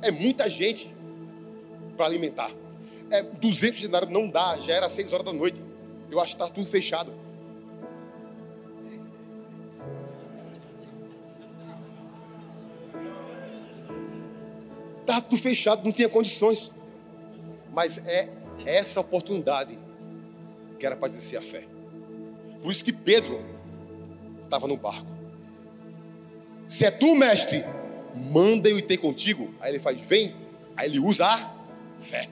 É 0.00 0.12
muita 0.12 0.48
gente 0.48 0.88
para 1.96 2.06
alimentar. 2.06 2.52
É, 3.10 3.24
200 3.24 3.80
denários 3.80 4.12
não 4.12 4.30
dá, 4.30 4.56
já 4.58 4.74
era 4.74 4.88
seis 4.88 5.12
horas 5.12 5.26
da 5.26 5.32
noite. 5.32 5.60
Eu 6.12 6.20
acho 6.20 6.36
que 6.36 6.42
está 6.44 6.54
tudo 6.54 6.64
fechado. 6.64 7.12
Estava 15.00 15.22
tudo 15.22 15.38
fechado, 15.38 15.84
não 15.84 15.90
tinha 15.90 16.08
condições. 16.08 16.70
Mas 17.72 17.98
é 18.06 18.28
essa 18.64 19.00
oportunidade 19.00 19.76
que 20.78 20.86
era 20.86 20.94
para 20.94 21.08
exercer 21.08 21.36
a 21.36 21.42
fé. 21.42 21.79
Por 22.62 22.70
isso 22.70 22.84
que 22.84 22.92
Pedro 22.92 23.44
estava 24.44 24.66
no 24.66 24.76
barco. 24.76 25.06
Se 26.66 26.84
é 26.84 26.90
tu, 26.90 27.14
mestre, 27.14 27.64
manda 28.14 28.68
eu 28.68 28.78
ir 28.78 28.82
ter 28.82 28.98
contigo. 28.98 29.54
Aí 29.60 29.72
ele 29.72 29.78
faz, 29.78 30.00
vem. 30.00 30.34
Aí 30.76 30.88
ele 30.88 30.98
usa 30.98 31.26
a 31.26 31.54
fé. 32.00 32.28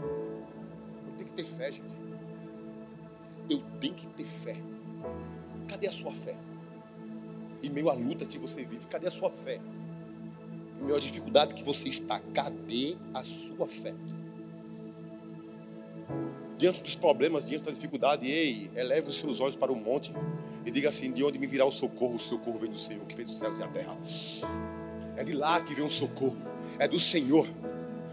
Eu 0.00 1.12
tenho 1.16 1.28
que 1.28 1.32
ter 1.32 1.44
fé, 1.44 1.72
gente. 1.72 1.90
Eu 3.48 3.62
tenho 3.80 3.94
que 3.94 4.06
ter 4.06 4.24
fé. 4.24 4.56
Cadê 5.66 5.88
a 5.88 5.92
sua 5.92 6.12
fé? 6.12 6.36
Em 7.62 7.70
meio 7.70 7.90
à 7.90 7.92
luta 7.92 8.24
que 8.26 8.38
você 8.38 8.64
vive, 8.64 8.86
cadê 8.86 9.08
a 9.08 9.10
sua 9.10 9.30
fé? 9.30 9.60
Em 10.80 10.84
meio 10.84 10.96
à 10.96 11.00
dificuldade 11.00 11.54
que 11.54 11.62
você 11.62 11.88
está, 11.88 12.20
cadê 12.32 12.96
a 13.12 13.22
sua 13.22 13.66
fé? 13.66 13.94
Diante 16.60 16.82
dos 16.82 16.94
problemas, 16.94 17.48
diante 17.48 17.64
da 17.64 17.70
dificuldade, 17.70 18.30
ei, 18.30 18.70
eleve 18.76 19.08
os 19.08 19.16
seus 19.16 19.40
olhos 19.40 19.56
para 19.56 19.72
o 19.72 19.74
monte 19.74 20.12
e 20.66 20.70
diga 20.70 20.90
assim: 20.90 21.10
de 21.10 21.24
onde 21.24 21.38
me 21.38 21.46
virá 21.46 21.64
o 21.64 21.72
socorro? 21.72 22.16
O 22.16 22.18
socorro 22.18 22.58
vem 22.58 22.70
do 22.70 22.76
Senhor 22.76 23.02
que 23.06 23.14
fez 23.14 23.30
os 23.30 23.38
céus 23.38 23.58
e 23.58 23.62
a 23.62 23.66
terra. 23.66 23.96
É 25.16 25.24
de 25.24 25.32
lá 25.32 25.58
que 25.62 25.74
vem 25.74 25.86
o 25.86 25.90
socorro, 25.90 26.36
é 26.78 26.86
do 26.86 26.98
Senhor. 26.98 27.48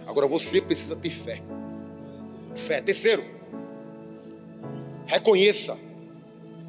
Agora 0.06 0.26
você 0.28 0.62
precisa 0.62 0.96
ter 0.96 1.10
fé. 1.10 1.44
Fé. 2.56 2.80
Terceiro, 2.80 3.22
reconheça 5.06 5.78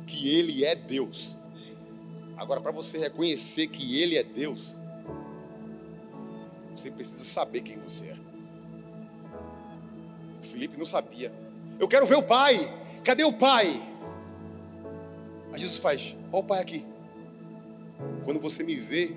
que 0.04 0.36
Ele 0.36 0.64
é 0.64 0.74
Deus. 0.74 1.38
Agora, 2.36 2.60
para 2.60 2.72
você 2.72 2.98
reconhecer 2.98 3.68
que 3.68 4.00
Ele 4.00 4.18
é 4.18 4.24
Deus, 4.24 4.80
você 6.74 6.90
precisa 6.90 7.22
saber 7.22 7.60
quem 7.60 7.78
você 7.78 8.06
é. 8.06 8.18
Felipe 10.42 10.76
não 10.76 10.84
sabia. 10.84 11.46
Eu 11.78 11.88
quero 11.88 12.06
ver 12.06 12.16
o 12.16 12.22
Pai. 12.22 12.72
Cadê 13.04 13.24
o 13.24 13.32
Pai? 13.32 13.66
Aí 15.52 15.58
Jesus 15.58 15.78
faz: 15.78 16.16
Olha 16.32 16.42
o 16.42 16.44
Pai 16.44 16.60
aqui. 16.60 16.86
Quando 18.24 18.40
você 18.40 18.62
me 18.62 18.74
vê, 18.74 19.16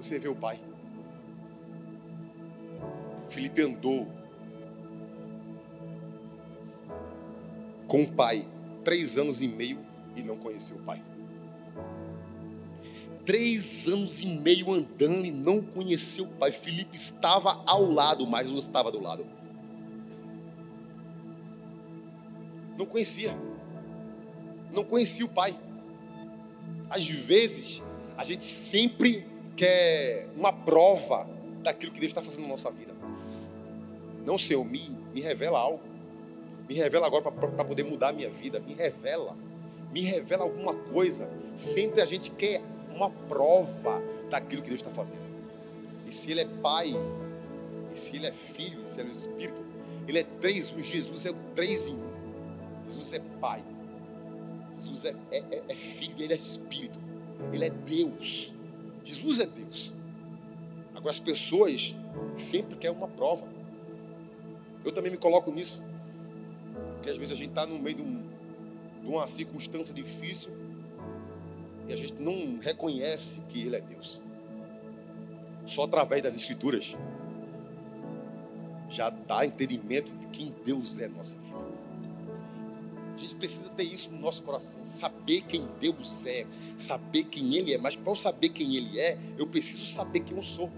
você 0.00 0.18
vê 0.18 0.28
o 0.28 0.34
Pai. 0.34 0.60
Felipe 3.28 3.60
andou 3.62 4.08
com 7.86 8.02
o 8.02 8.12
pai 8.12 8.46
três 8.84 9.16
anos 9.16 9.42
e 9.42 9.48
meio 9.48 9.78
e 10.16 10.22
não 10.22 10.36
conheceu 10.36 10.76
o 10.76 10.80
pai. 10.80 11.02
Três 13.24 13.86
anos 13.86 14.22
e 14.22 14.26
meio 14.26 14.72
andando 14.72 15.24
e 15.24 15.30
não 15.30 15.60
conheceu 15.60 16.24
o 16.24 16.28
pai. 16.28 16.50
Felipe 16.50 16.96
estava 16.96 17.62
ao 17.66 17.90
lado, 17.90 18.26
mas 18.26 18.48
não 18.48 18.58
estava 18.58 18.90
do 18.90 19.00
lado. 19.00 19.26
Não 22.78 22.86
conhecia. 22.86 23.36
Não 24.72 24.84
conhecia 24.84 25.26
o 25.26 25.28
pai. 25.28 25.58
Às 26.88 27.08
vezes, 27.08 27.82
a 28.16 28.22
gente 28.22 28.44
sempre 28.44 29.26
quer 29.56 30.28
uma 30.36 30.52
prova 30.52 31.28
daquilo 31.60 31.90
que 31.90 31.98
Deus 31.98 32.10
está 32.10 32.22
fazendo 32.22 32.42
na 32.42 32.50
nossa 32.50 32.70
vida. 32.70 32.94
Não, 34.24 34.38
Senhor, 34.38 34.64
me, 34.64 34.96
me 35.12 35.20
revela 35.20 35.58
algo. 35.58 35.80
Me 36.68 36.74
revela 36.76 37.06
agora 37.06 37.32
para 37.32 37.64
poder 37.64 37.82
mudar 37.82 38.10
a 38.10 38.12
minha 38.12 38.30
vida. 38.30 38.60
Me 38.60 38.74
revela. 38.74 39.36
Me 39.92 40.02
revela 40.02 40.44
alguma 40.44 40.72
coisa. 40.72 41.28
Sempre 41.56 42.00
a 42.00 42.04
gente 42.04 42.30
quer 42.30 42.62
uma 42.94 43.10
prova 43.10 44.00
daquilo 44.30 44.62
que 44.62 44.68
Deus 44.68 44.80
está 44.80 44.94
fazendo. 44.94 45.26
E 46.06 46.12
se 46.12 46.30
Ele 46.30 46.42
é 46.42 46.48
Pai, 46.62 46.94
e 47.90 47.98
se 47.98 48.16
Ele 48.16 48.26
é 48.26 48.32
Filho, 48.32 48.82
e 48.82 48.86
se 48.86 49.00
Ele 49.00 49.08
é 49.08 49.12
o 49.12 49.14
Espírito, 49.14 49.64
Ele 50.06 50.20
é 50.20 50.22
três. 50.22 50.70
O 50.70 50.80
Jesus 50.80 51.26
é 51.26 51.30
o 51.30 51.36
três 51.56 51.88
em 51.88 51.94
um. 51.94 52.17
Jesus 52.88 53.12
é 53.12 53.20
Pai. 53.40 53.64
Jesus 54.76 55.04
é, 55.04 55.14
é, 55.30 55.38
é, 55.38 55.62
é 55.68 55.74
Filho, 55.74 56.22
Ele 56.22 56.32
é 56.32 56.36
Espírito. 56.36 56.98
Ele 57.52 57.64
é 57.64 57.70
Deus. 57.70 58.54
Jesus 59.04 59.38
é 59.38 59.46
Deus. 59.46 59.94
Agora 60.94 61.10
as 61.10 61.20
pessoas 61.20 61.94
sempre 62.34 62.76
querem 62.76 62.96
uma 62.96 63.08
prova. 63.08 63.46
Eu 64.84 64.90
também 64.90 65.12
me 65.12 65.18
coloco 65.18 65.50
nisso. 65.52 65.82
Porque 66.94 67.10
às 67.10 67.16
vezes 67.16 67.32
a 67.32 67.36
gente 67.36 67.50
está 67.50 67.66
no 67.66 67.78
meio 67.78 67.96
de, 67.96 68.02
um, 68.02 68.22
de 69.02 69.08
uma 69.08 69.26
circunstância 69.26 69.94
difícil 69.94 70.50
e 71.88 71.92
a 71.92 71.96
gente 71.96 72.14
não 72.14 72.58
reconhece 72.58 73.40
que 73.48 73.62
Ele 73.66 73.76
é 73.76 73.80
Deus. 73.80 74.20
Só 75.64 75.84
através 75.84 76.22
das 76.22 76.34
Escrituras 76.36 76.96
já 78.90 79.10
dá 79.10 79.44
entendimento 79.44 80.16
de 80.16 80.26
quem 80.28 80.54
Deus 80.64 80.98
é 80.98 81.08
na 81.08 81.16
nossa 81.16 81.36
vida. 81.36 81.77
A 83.18 83.20
gente 83.20 83.34
precisa 83.34 83.68
ter 83.70 83.82
isso 83.82 84.10
no 84.10 84.20
nosso 84.20 84.44
coração, 84.44 84.86
saber 84.86 85.42
quem 85.42 85.68
Deus 85.80 86.24
é, 86.24 86.46
saber 86.76 87.24
quem 87.24 87.56
Ele 87.56 87.74
é. 87.74 87.78
Mas 87.78 87.96
para 87.96 88.12
eu 88.12 88.16
saber 88.16 88.50
quem 88.50 88.76
Ele 88.76 88.96
é, 88.96 89.18
eu 89.36 89.44
preciso 89.44 89.84
saber 89.84 90.20
quem 90.20 90.36
eu 90.36 90.42
sou. 90.42 90.70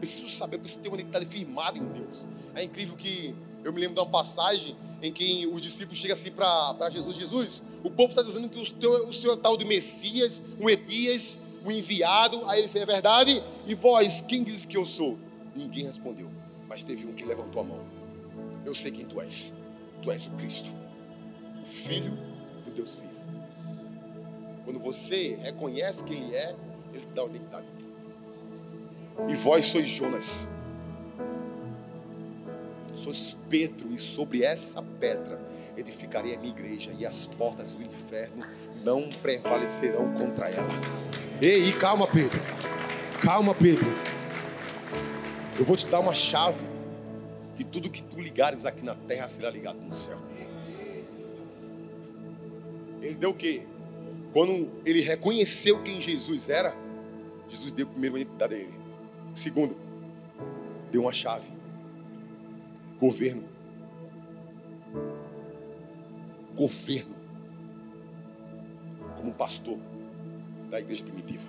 Preciso 0.00 0.28
saber, 0.28 0.58
preciso 0.58 0.82
ter 0.82 0.88
uma 0.88 0.96
identidade 0.96 1.26
firmada 1.26 1.78
em 1.78 1.84
Deus. 1.84 2.26
É 2.56 2.64
incrível 2.64 2.96
que 2.96 3.32
eu 3.62 3.72
me 3.72 3.80
lembro 3.80 3.94
de 3.94 4.00
uma 4.00 4.10
passagem 4.10 4.76
em 5.00 5.12
que 5.12 5.46
os 5.46 5.62
discípulos 5.62 5.96
chegam 5.96 6.14
assim 6.16 6.32
para 6.32 6.90
Jesus: 6.90 7.14
Jesus, 7.14 7.62
o 7.84 7.90
povo 7.90 8.08
está 8.08 8.22
dizendo 8.22 8.48
que 8.48 8.58
o, 8.58 8.72
teu, 8.72 9.06
o 9.06 9.12
Senhor 9.12 9.34
é 9.34 9.36
tal 9.36 9.56
de 9.56 9.64
Messias, 9.64 10.42
um 10.58 10.68
Elias, 10.68 11.38
um 11.64 11.70
enviado. 11.70 12.42
Aí 12.48 12.58
ele 12.58 12.68
fez: 12.68 12.82
É 12.82 12.86
verdade? 12.86 13.44
E 13.64 13.76
vós, 13.76 14.22
quem 14.22 14.42
diz 14.42 14.64
que 14.64 14.76
eu 14.76 14.84
sou? 14.84 15.16
Ninguém 15.54 15.84
respondeu, 15.84 16.28
mas 16.68 16.82
teve 16.82 17.06
um 17.06 17.14
que 17.14 17.24
levantou 17.24 17.62
a 17.62 17.64
mão. 17.64 17.80
Eu 18.66 18.74
sei 18.74 18.90
quem 18.90 19.06
tu 19.06 19.20
és. 19.20 19.54
Tu 20.04 20.12
és 20.12 20.26
o 20.26 20.30
Cristo, 20.32 20.68
o 21.62 21.66
Filho 21.66 22.12
do 22.62 22.70
Deus 22.70 22.94
vivo. 22.96 23.14
Quando 24.62 24.78
você 24.78 25.34
reconhece 25.42 26.04
quem 26.04 26.24
Ele 26.24 26.36
é, 26.36 26.54
Ele 26.92 27.06
dá 27.14 27.24
uma 27.24 27.34
identidade. 27.34 27.66
E 29.30 29.34
vós 29.34 29.64
sois 29.64 29.88
Jonas. 29.88 30.50
Sois 32.92 33.34
Pedro, 33.48 33.90
e 33.94 33.98
sobre 33.98 34.42
essa 34.42 34.82
pedra 35.00 35.40
edificarei 35.74 36.34
a 36.34 36.38
minha 36.38 36.52
igreja, 36.52 36.92
e 36.98 37.06
as 37.06 37.26
portas 37.26 37.70
do 37.70 37.82
inferno 37.82 38.44
não 38.84 39.08
prevalecerão 39.22 40.12
contra 40.12 40.50
ela. 40.50 40.74
Ei, 41.40 41.72
calma, 41.72 42.06
Pedro. 42.06 42.40
Calma, 43.22 43.54
Pedro. 43.54 43.90
Eu 45.58 45.64
vou 45.64 45.78
te 45.78 45.86
dar 45.86 46.00
uma 46.00 46.12
chave 46.12 46.73
que 47.54 47.64
tudo 47.64 47.90
que 47.90 48.02
tu 48.02 48.20
ligares 48.20 48.64
aqui 48.64 48.84
na 48.84 48.94
terra 48.94 49.28
será 49.28 49.50
ligado 49.50 49.80
no 49.80 49.94
céu. 49.94 50.18
Ele 53.00 53.14
deu 53.14 53.30
o 53.30 53.34
quê? 53.34 53.66
Quando 54.32 54.70
ele 54.84 55.00
reconheceu 55.00 55.82
quem 55.82 56.00
Jesus 56.00 56.48
era, 56.48 56.74
Jesus 57.48 57.70
deu 57.70 57.86
primeiro 57.86 58.16
a 58.16 58.20
identidade 58.20 58.54
dele. 58.54 58.80
Segundo, 59.32 59.76
deu 60.90 61.02
uma 61.02 61.12
chave. 61.12 61.48
Governo. 62.98 63.44
Governo. 66.56 67.14
Como 69.16 69.30
um 69.30 69.34
pastor 69.34 69.78
da 70.70 70.80
igreja 70.80 71.04
primitiva. 71.04 71.46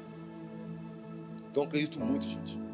Então 1.49 1.63
acredito 1.63 1.99
muito, 1.99 2.25
gente 2.25 2.64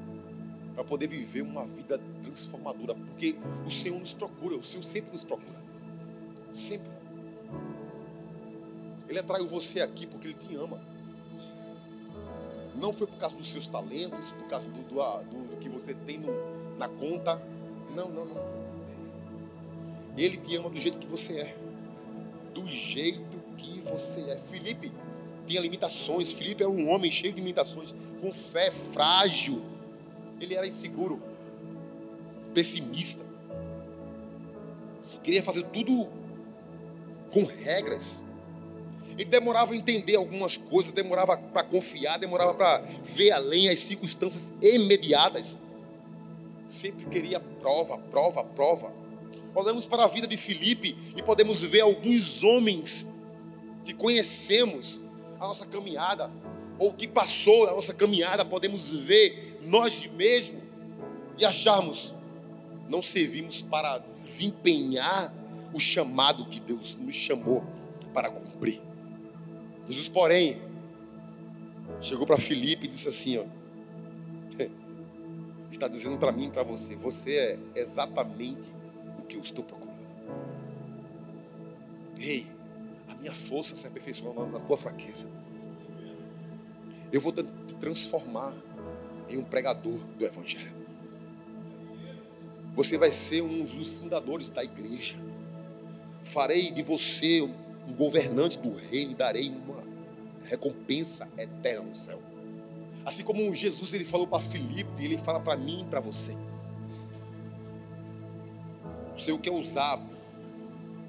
para 0.82 0.90
poder 0.90 1.08
viver 1.08 1.44
uma 1.44 1.66
vida 1.66 2.02
transformadora, 2.24 2.96
porque 2.96 3.36
o 3.66 3.70
Senhor 3.70 4.00
nos 4.00 4.16
procura, 4.16 4.56
o 4.56 4.64
Senhor 4.64 4.82
sempre 4.82 5.12
nos 5.12 5.24
procura. 5.24 5.62
Sempre. 6.52 6.90
Ele 9.08 9.20
atraiu 9.20 9.48
você 9.48 9.80
aqui 9.80 10.08
porque 10.08 10.30
ele 10.30 10.34
te 10.34 10.56
ama. 10.56 10.82
Não 12.76 12.92
foi 12.92 13.06
por 13.06 13.18
causa 13.18 13.36
dos 13.36 13.52
seus 13.52 13.68
talentos, 13.68 14.32
por 14.32 14.48
causa 14.48 14.72
do, 14.72 14.82
do, 14.82 15.02
ah, 15.02 15.22
do, 15.22 15.50
do 15.50 15.58
que 15.58 15.70
você 15.70 15.94
tem 15.94 16.18
no, 16.18 16.32
na 16.80 16.88
conta. 16.90 17.40
Não, 17.96 18.10
não, 18.10 18.26
não. 18.26 18.62
Ele 20.18 20.36
te 20.36 20.56
ama 20.56 20.70
do 20.70 20.80
jeito 20.80 20.98
que 20.98 21.08
você 21.08 21.42
é. 21.42 21.58
Do 22.56 22.66
jeito 22.68 23.38
que 23.56 23.82
você 23.82 24.22
é. 24.32 24.38
Felipe 24.40 24.92
tinha 25.46 25.62
limitações. 25.62 26.32
Felipe 26.32 26.64
era 26.64 26.72
um 26.72 26.90
homem 26.90 27.12
cheio 27.12 27.34
de 27.34 27.40
limitações, 27.40 27.94
com 28.20 28.34
fé 28.34 28.72
frágil 28.72 29.71
ele 30.44 30.56
era 30.56 30.68
inseguro, 30.68 31.22
pessimista. 32.54 33.26
Queria 35.24 35.44
fazer 35.44 35.64
tudo 35.66 36.08
com 37.32 37.44
regras. 37.46 38.24
Ele 39.12 39.26
demorava 39.26 39.74
a 39.74 39.76
entender 39.76 40.16
algumas 40.16 40.58
coisas, 40.58 40.92
demorava 40.92 41.38
para 41.38 41.64
confiar, 41.64 42.18
demorava 42.18 42.54
para 42.54 42.80
ver 43.04 43.32
além 43.32 43.70
as 43.70 43.80
circunstâncias 43.80 44.54
imediatas. 44.62 45.60
Sempre 46.68 47.06
queria 47.06 47.40
prova, 47.40 47.98
prova, 47.98 48.44
prova. 48.44 48.94
Olhamos 49.54 49.86
para 49.86 50.06
a 50.06 50.08
vida 50.08 50.26
de 50.26 50.38
Filipe 50.38 50.98
e 51.16 51.22
podemos 51.22 51.62
ver 51.62 51.82
alguns 51.82 52.42
homens 52.42 53.08
que 53.84 53.94
conhecemos 53.94 55.02
a 55.40 55.48
nossa 55.48 55.68
caminhada, 55.68 56.32
ou 56.82 56.92
que 56.92 57.08
passou 57.08 57.68
na 57.68 57.74
nossa 57.74 57.94
caminhada, 57.94 58.44
podemos 58.44 58.90
ver 58.90 59.60
nós 59.62 60.04
mesmos 60.08 60.64
e 61.38 61.46
acharmos, 61.46 62.12
não 62.90 63.04
servimos 63.04 63.62
para 63.62 64.00
desempenhar 64.00 65.32
o 65.72 65.80
chamado 65.80 66.44
que 66.48 66.60
Deus 66.60 66.96
nos 66.96 67.14
chamou 67.14 67.64
para 68.16 68.32
cumprir. 68.32 68.82
Jesus, 69.88 70.10
porém, 70.10 70.60
chegou 72.02 72.26
para 72.26 72.40
Filipe 72.40 72.86
e 72.86 72.88
disse 72.88 73.08
assim: 73.08 73.38
ó, 73.38 73.46
está 75.70 75.88
dizendo 75.88 76.18
para 76.18 76.32
mim 76.32 76.48
e 76.48 76.50
para 76.50 76.64
você, 76.64 76.96
você 76.96 77.60
é 77.76 77.80
exatamente 77.80 78.74
o 79.20 79.22
que 79.22 79.38
eu 79.38 79.42
estou 79.42 79.64
procurando. 79.64 79.92
Ei, 82.18 82.48
a 83.08 83.14
minha 83.14 83.34
força 83.34 83.76
se 83.76 83.86
aperfeiçoa 83.86 84.48
na 84.48 84.60
tua 84.60 84.78
fraqueza. 84.78 85.41
Eu 87.12 87.20
vou 87.20 87.32
te 87.32 87.44
transformar 87.80 88.54
em 89.30 89.38
um 89.38 89.44
pregador 89.44 89.98
do 90.18 90.26
Evangelho. 90.26 90.76
Você 92.74 92.98
vai 92.98 93.12
ser 93.12 93.42
um 93.42 93.64
dos 93.64 94.00
fundadores 94.00 94.50
da 94.50 94.64
igreja. 94.64 95.18
Farei 96.24 96.72
de 96.72 96.82
você 96.84 97.42
um 97.42 97.94
governante 97.94 98.58
do 98.58 98.74
reino 98.74 99.12
e 99.12 99.16
darei 99.16 99.50
uma 99.50 99.84
recompensa 100.48 101.30
eterna 101.38 101.84
no 101.84 101.96
céu. 101.96 102.22
Assim 103.04 103.24
como 103.24 103.54
Jesus 103.54 103.94
ele 103.94 104.06
falou 104.06 104.28
para 104.28 104.42
Filipe, 104.42 105.04
ele 105.04 105.18
fala 105.18 105.40
para 105.40 105.58
mim 105.58 105.82
e 105.82 105.86
para 105.86 106.00
você. 106.00 106.38
O 109.16 109.20
Senhor 109.20 109.38
quer 109.40 109.52
usar 109.52 110.02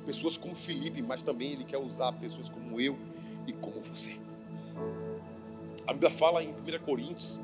pessoas 0.04 0.36
como 0.36 0.56
Filipe, 0.56 1.00
mas 1.00 1.22
também 1.22 1.52
ele 1.52 1.64
quer 1.64 1.78
usar 1.78 2.12
pessoas 2.14 2.48
como 2.48 2.80
eu 2.80 2.98
e 3.46 3.52
como 3.52 3.80
você. 3.80 4.18
A 5.84 5.92
Bíblia 5.92 6.10
fala 6.10 6.44
em 6.44 6.50
1 6.50 6.54
Coríntios, 6.84 7.40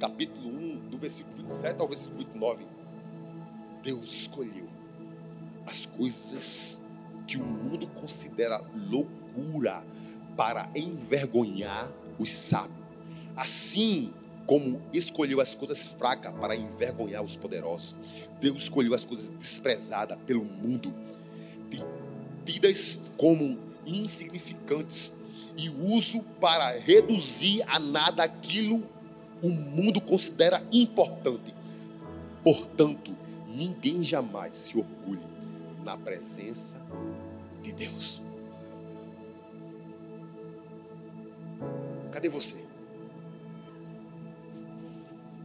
capítulo 0.00 0.48
1, 0.48 0.88
do 0.88 0.96
versículo 0.96 1.36
27 1.36 1.80
ao 1.80 1.86
versículo 1.86 2.18
29. 2.18 2.66
Deus 3.82 4.10
escolheu 4.22 4.66
as 5.66 5.84
coisas 5.84 6.82
que 7.26 7.36
o 7.36 7.44
mundo 7.44 7.86
considera 7.88 8.64
loucura 8.90 9.84
para 10.34 10.70
envergonhar 10.74 11.92
os 12.18 12.30
sábios. 12.30 12.78
Assim 13.36 14.14
como 14.46 14.80
escolheu 14.94 15.38
as 15.38 15.54
coisas 15.54 15.88
fracas 15.88 16.32
para 16.40 16.56
envergonhar 16.56 17.22
os 17.22 17.36
poderosos, 17.36 17.94
Deus 18.40 18.62
escolheu 18.62 18.94
as 18.94 19.04
coisas 19.04 19.28
desprezadas 19.28 20.16
pelo 20.26 20.42
mundo, 20.42 20.94
tidas 22.46 22.98
como 23.18 23.58
insignificantes, 23.84 25.12
e 25.58 25.68
uso 25.68 26.22
para 26.40 26.78
reduzir 26.78 27.64
a 27.66 27.80
nada 27.80 28.22
aquilo 28.22 28.80
o 29.42 29.48
mundo 29.48 30.00
considera 30.00 30.64
importante. 30.70 31.52
Portanto, 32.44 33.16
ninguém 33.48 34.04
jamais 34.04 34.54
se 34.54 34.78
orgulhe 34.78 35.26
na 35.84 35.96
presença 35.96 36.80
de 37.60 37.72
Deus. 37.72 38.22
Cadê 42.12 42.28
você? 42.28 42.64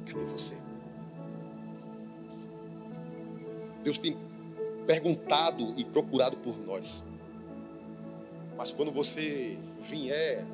Cadê 0.05 0.25
você? 0.25 0.61
Deus 3.83 3.97
tem 3.97 4.15
perguntado 4.85 5.73
e 5.75 5.83
procurado 5.83 6.37
por 6.37 6.55
nós. 6.57 7.03
Mas 8.55 8.71
quando 8.71 8.91
você 8.91 9.57
vier 9.89 10.45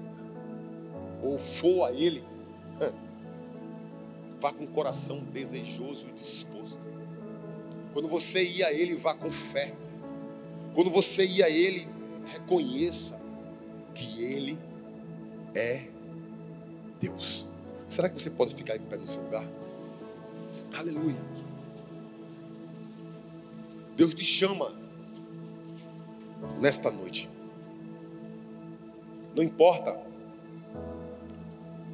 ou 1.22 1.38
for 1.38 1.88
a 1.88 1.92
Ele, 1.92 2.24
vá 4.40 4.52
com 4.52 4.64
o 4.64 4.68
coração 4.68 5.20
desejoso 5.20 6.08
e 6.10 6.14
disposto. 6.14 6.80
Quando 7.94 8.08
você 8.08 8.44
ir 8.44 8.64
a 8.64 8.72
Ele, 8.72 8.96
vá 8.96 9.14
com 9.14 9.32
fé. 9.32 9.74
Quando 10.74 10.90
você 10.90 11.26
ir 11.26 11.44
a 11.44 11.50
Ele, 11.50 11.88
reconheça 12.32 13.20
que 13.94 14.24
Ele 14.24 14.58
é 15.56 15.88
Deus. 17.00 17.48
Será 17.88 18.08
que 18.08 18.20
você 18.20 18.30
pode 18.30 18.54
ficar 18.54 18.76
em 18.76 18.82
pé 18.82 18.98
no 18.98 19.08
seu 19.08 19.22
lugar? 19.24 19.48
Aleluia. 20.74 21.18
Deus 23.96 24.14
te 24.14 24.24
chama 24.24 24.74
nesta 26.62 26.92
noite. 26.92 27.30
Não 29.36 29.44
importa 29.44 30.00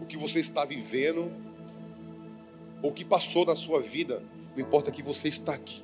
o 0.01 0.05
que 0.05 0.17
você 0.17 0.39
está 0.39 0.65
vivendo, 0.65 1.31
ou 2.81 2.91
o 2.91 2.93
que 2.93 3.03
passou 3.03 3.45
na 3.45 3.55
sua 3.55 3.81
vida, 3.81 4.21
não 4.55 4.63
importa 4.63 4.91
que 4.91 5.01
você 5.01 5.27
está 5.27 5.53
aqui. 5.53 5.83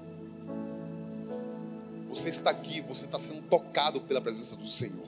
Você 2.09 2.29
está 2.29 2.49
aqui, 2.49 2.81
você 2.81 3.05
está 3.05 3.17
sendo 3.17 3.41
tocado 3.43 4.01
pela 4.01 4.21
presença 4.21 4.55
do 4.55 4.67
Senhor. 4.67 5.07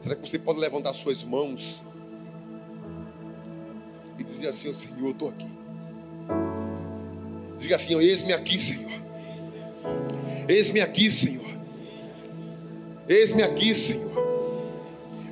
Será 0.00 0.14
que 0.14 0.28
você 0.28 0.38
pode 0.38 0.58
levantar 0.58 0.92
suas 0.92 1.24
mãos 1.24 1.82
e 4.18 4.22
dizer 4.22 4.48
assim: 4.48 4.72
Senhor, 4.74 4.98
eu 5.00 5.10
estou 5.10 5.28
aqui. 5.28 5.56
Diga 7.56 7.76
assim: 7.76 7.98
Eis-me 7.98 8.32
aqui, 8.32 8.58
Senhor. 8.58 8.92
Eis-me 10.48 10.80
aqui, 10.80 11.10
Senhor. 11.10 11.46
Eis-me 13.08 13.42
aqui, 13.42 13.74
Senhor. 13.74 14.15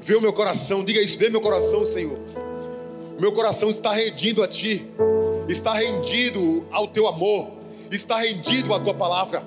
Vê 0.04 0.14
o 0.14 0.20
meu 0.20 0.34
coração, 0.34 0.84
diga 0.84 1.00
isso, 1.00 1.18
vê 1.18 1.30
meu 1.30 1.40
coração, 1.40 1.86
Senhor. 1.86 2.18
Meu 3.18 3.32
coração 3.32 3.70
está 3.70 3.90
rendido 3.90 4.42
a 4.42 4.48
Ti, 4.48 4.86
está 5.48 5.72
rendido 5.72 6.66
ao 6.70 6.86
Teu 6.86 7.08
amor, 7.08 7.50
está 7.90 8.18
rendido 8.18 8.74
à 8.74 8.80
Tua 8.80 8.92
palavra. 8.92 9.42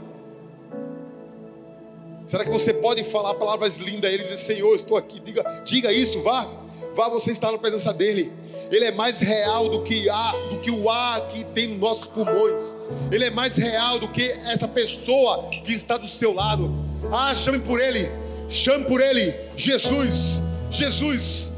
Será 2.25 2.43
que 2.43 2.49
você 2.49 2.73
pode 2.73 3.03
falar 3.03 3.35
palavras 3.35 3.77
lindas 3.77 4.09
a 4.09 4.13
Ele 4.13 4.23
e 4.23 4.25
dizer, 4.25 4.37
Senhor, 4.37 4.75
estou 4.75 4.97
aqui, 4.97 5.19
diga, 5.19 5.43
diga 5.63 5.93
isso, 5.93 6.23
vá, 6.23 6.47
vá, 6.95 7.07
você 7.07 7.31
está 7.31 7.51
na 7.51 7.59
presença 7.59 7.93
dEle. 7.93 8.33
Ele 8.71 8.85
é 8.85 8.91
mais 8.91 9.19
real 9.19 9.69
do 9.69 9.83
que, 9.83 10.09
ar, 10.09 10.33
do 10.49 10.59
que 10.59 10.71
o 10.71 10.89
ar 10.89 11.27
que 11.27 11.43
tem 11.43 11.67
nos 11.67 11.79
nossos 11.79 12.07
pulmões. 12.07 12.73
Ele 13.11 13.25
é 13.25 13.29
mais 13.29 13.57
real 13.57 13.99
do 13.99 14.07
que 14.07 14.23
essa 14.23 14.67
pessoa 14.67 15.49
que 15.63 15.71
está 15.71 15.97
do 15.97 16.07
seu 16.07 16.33
lado. 16.33 16.73
Ah, 17.11 17.33
chame 17.35 17.59
por 17.59 17.79
Ele, 17.79 18.09
chame 18.49 18.85
por 18.85 18.99
Ele, 18.99 19.35
Jesus. 19.55 20.46
Jesus, 20.69 21.53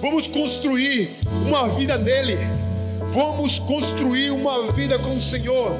vamos 0.00 0.26
construir 0.26 1.16
uma 1.46 1.68
vida 1.68 1.98
nele, 1.98 2.36
vamos 3.10 3.58
construir 3.58 4.30
uma 4.30 4.72
vida 4.72 4.98
com 4.98 5.16
o 5.16 5.22
Senhor. 5.22 5.78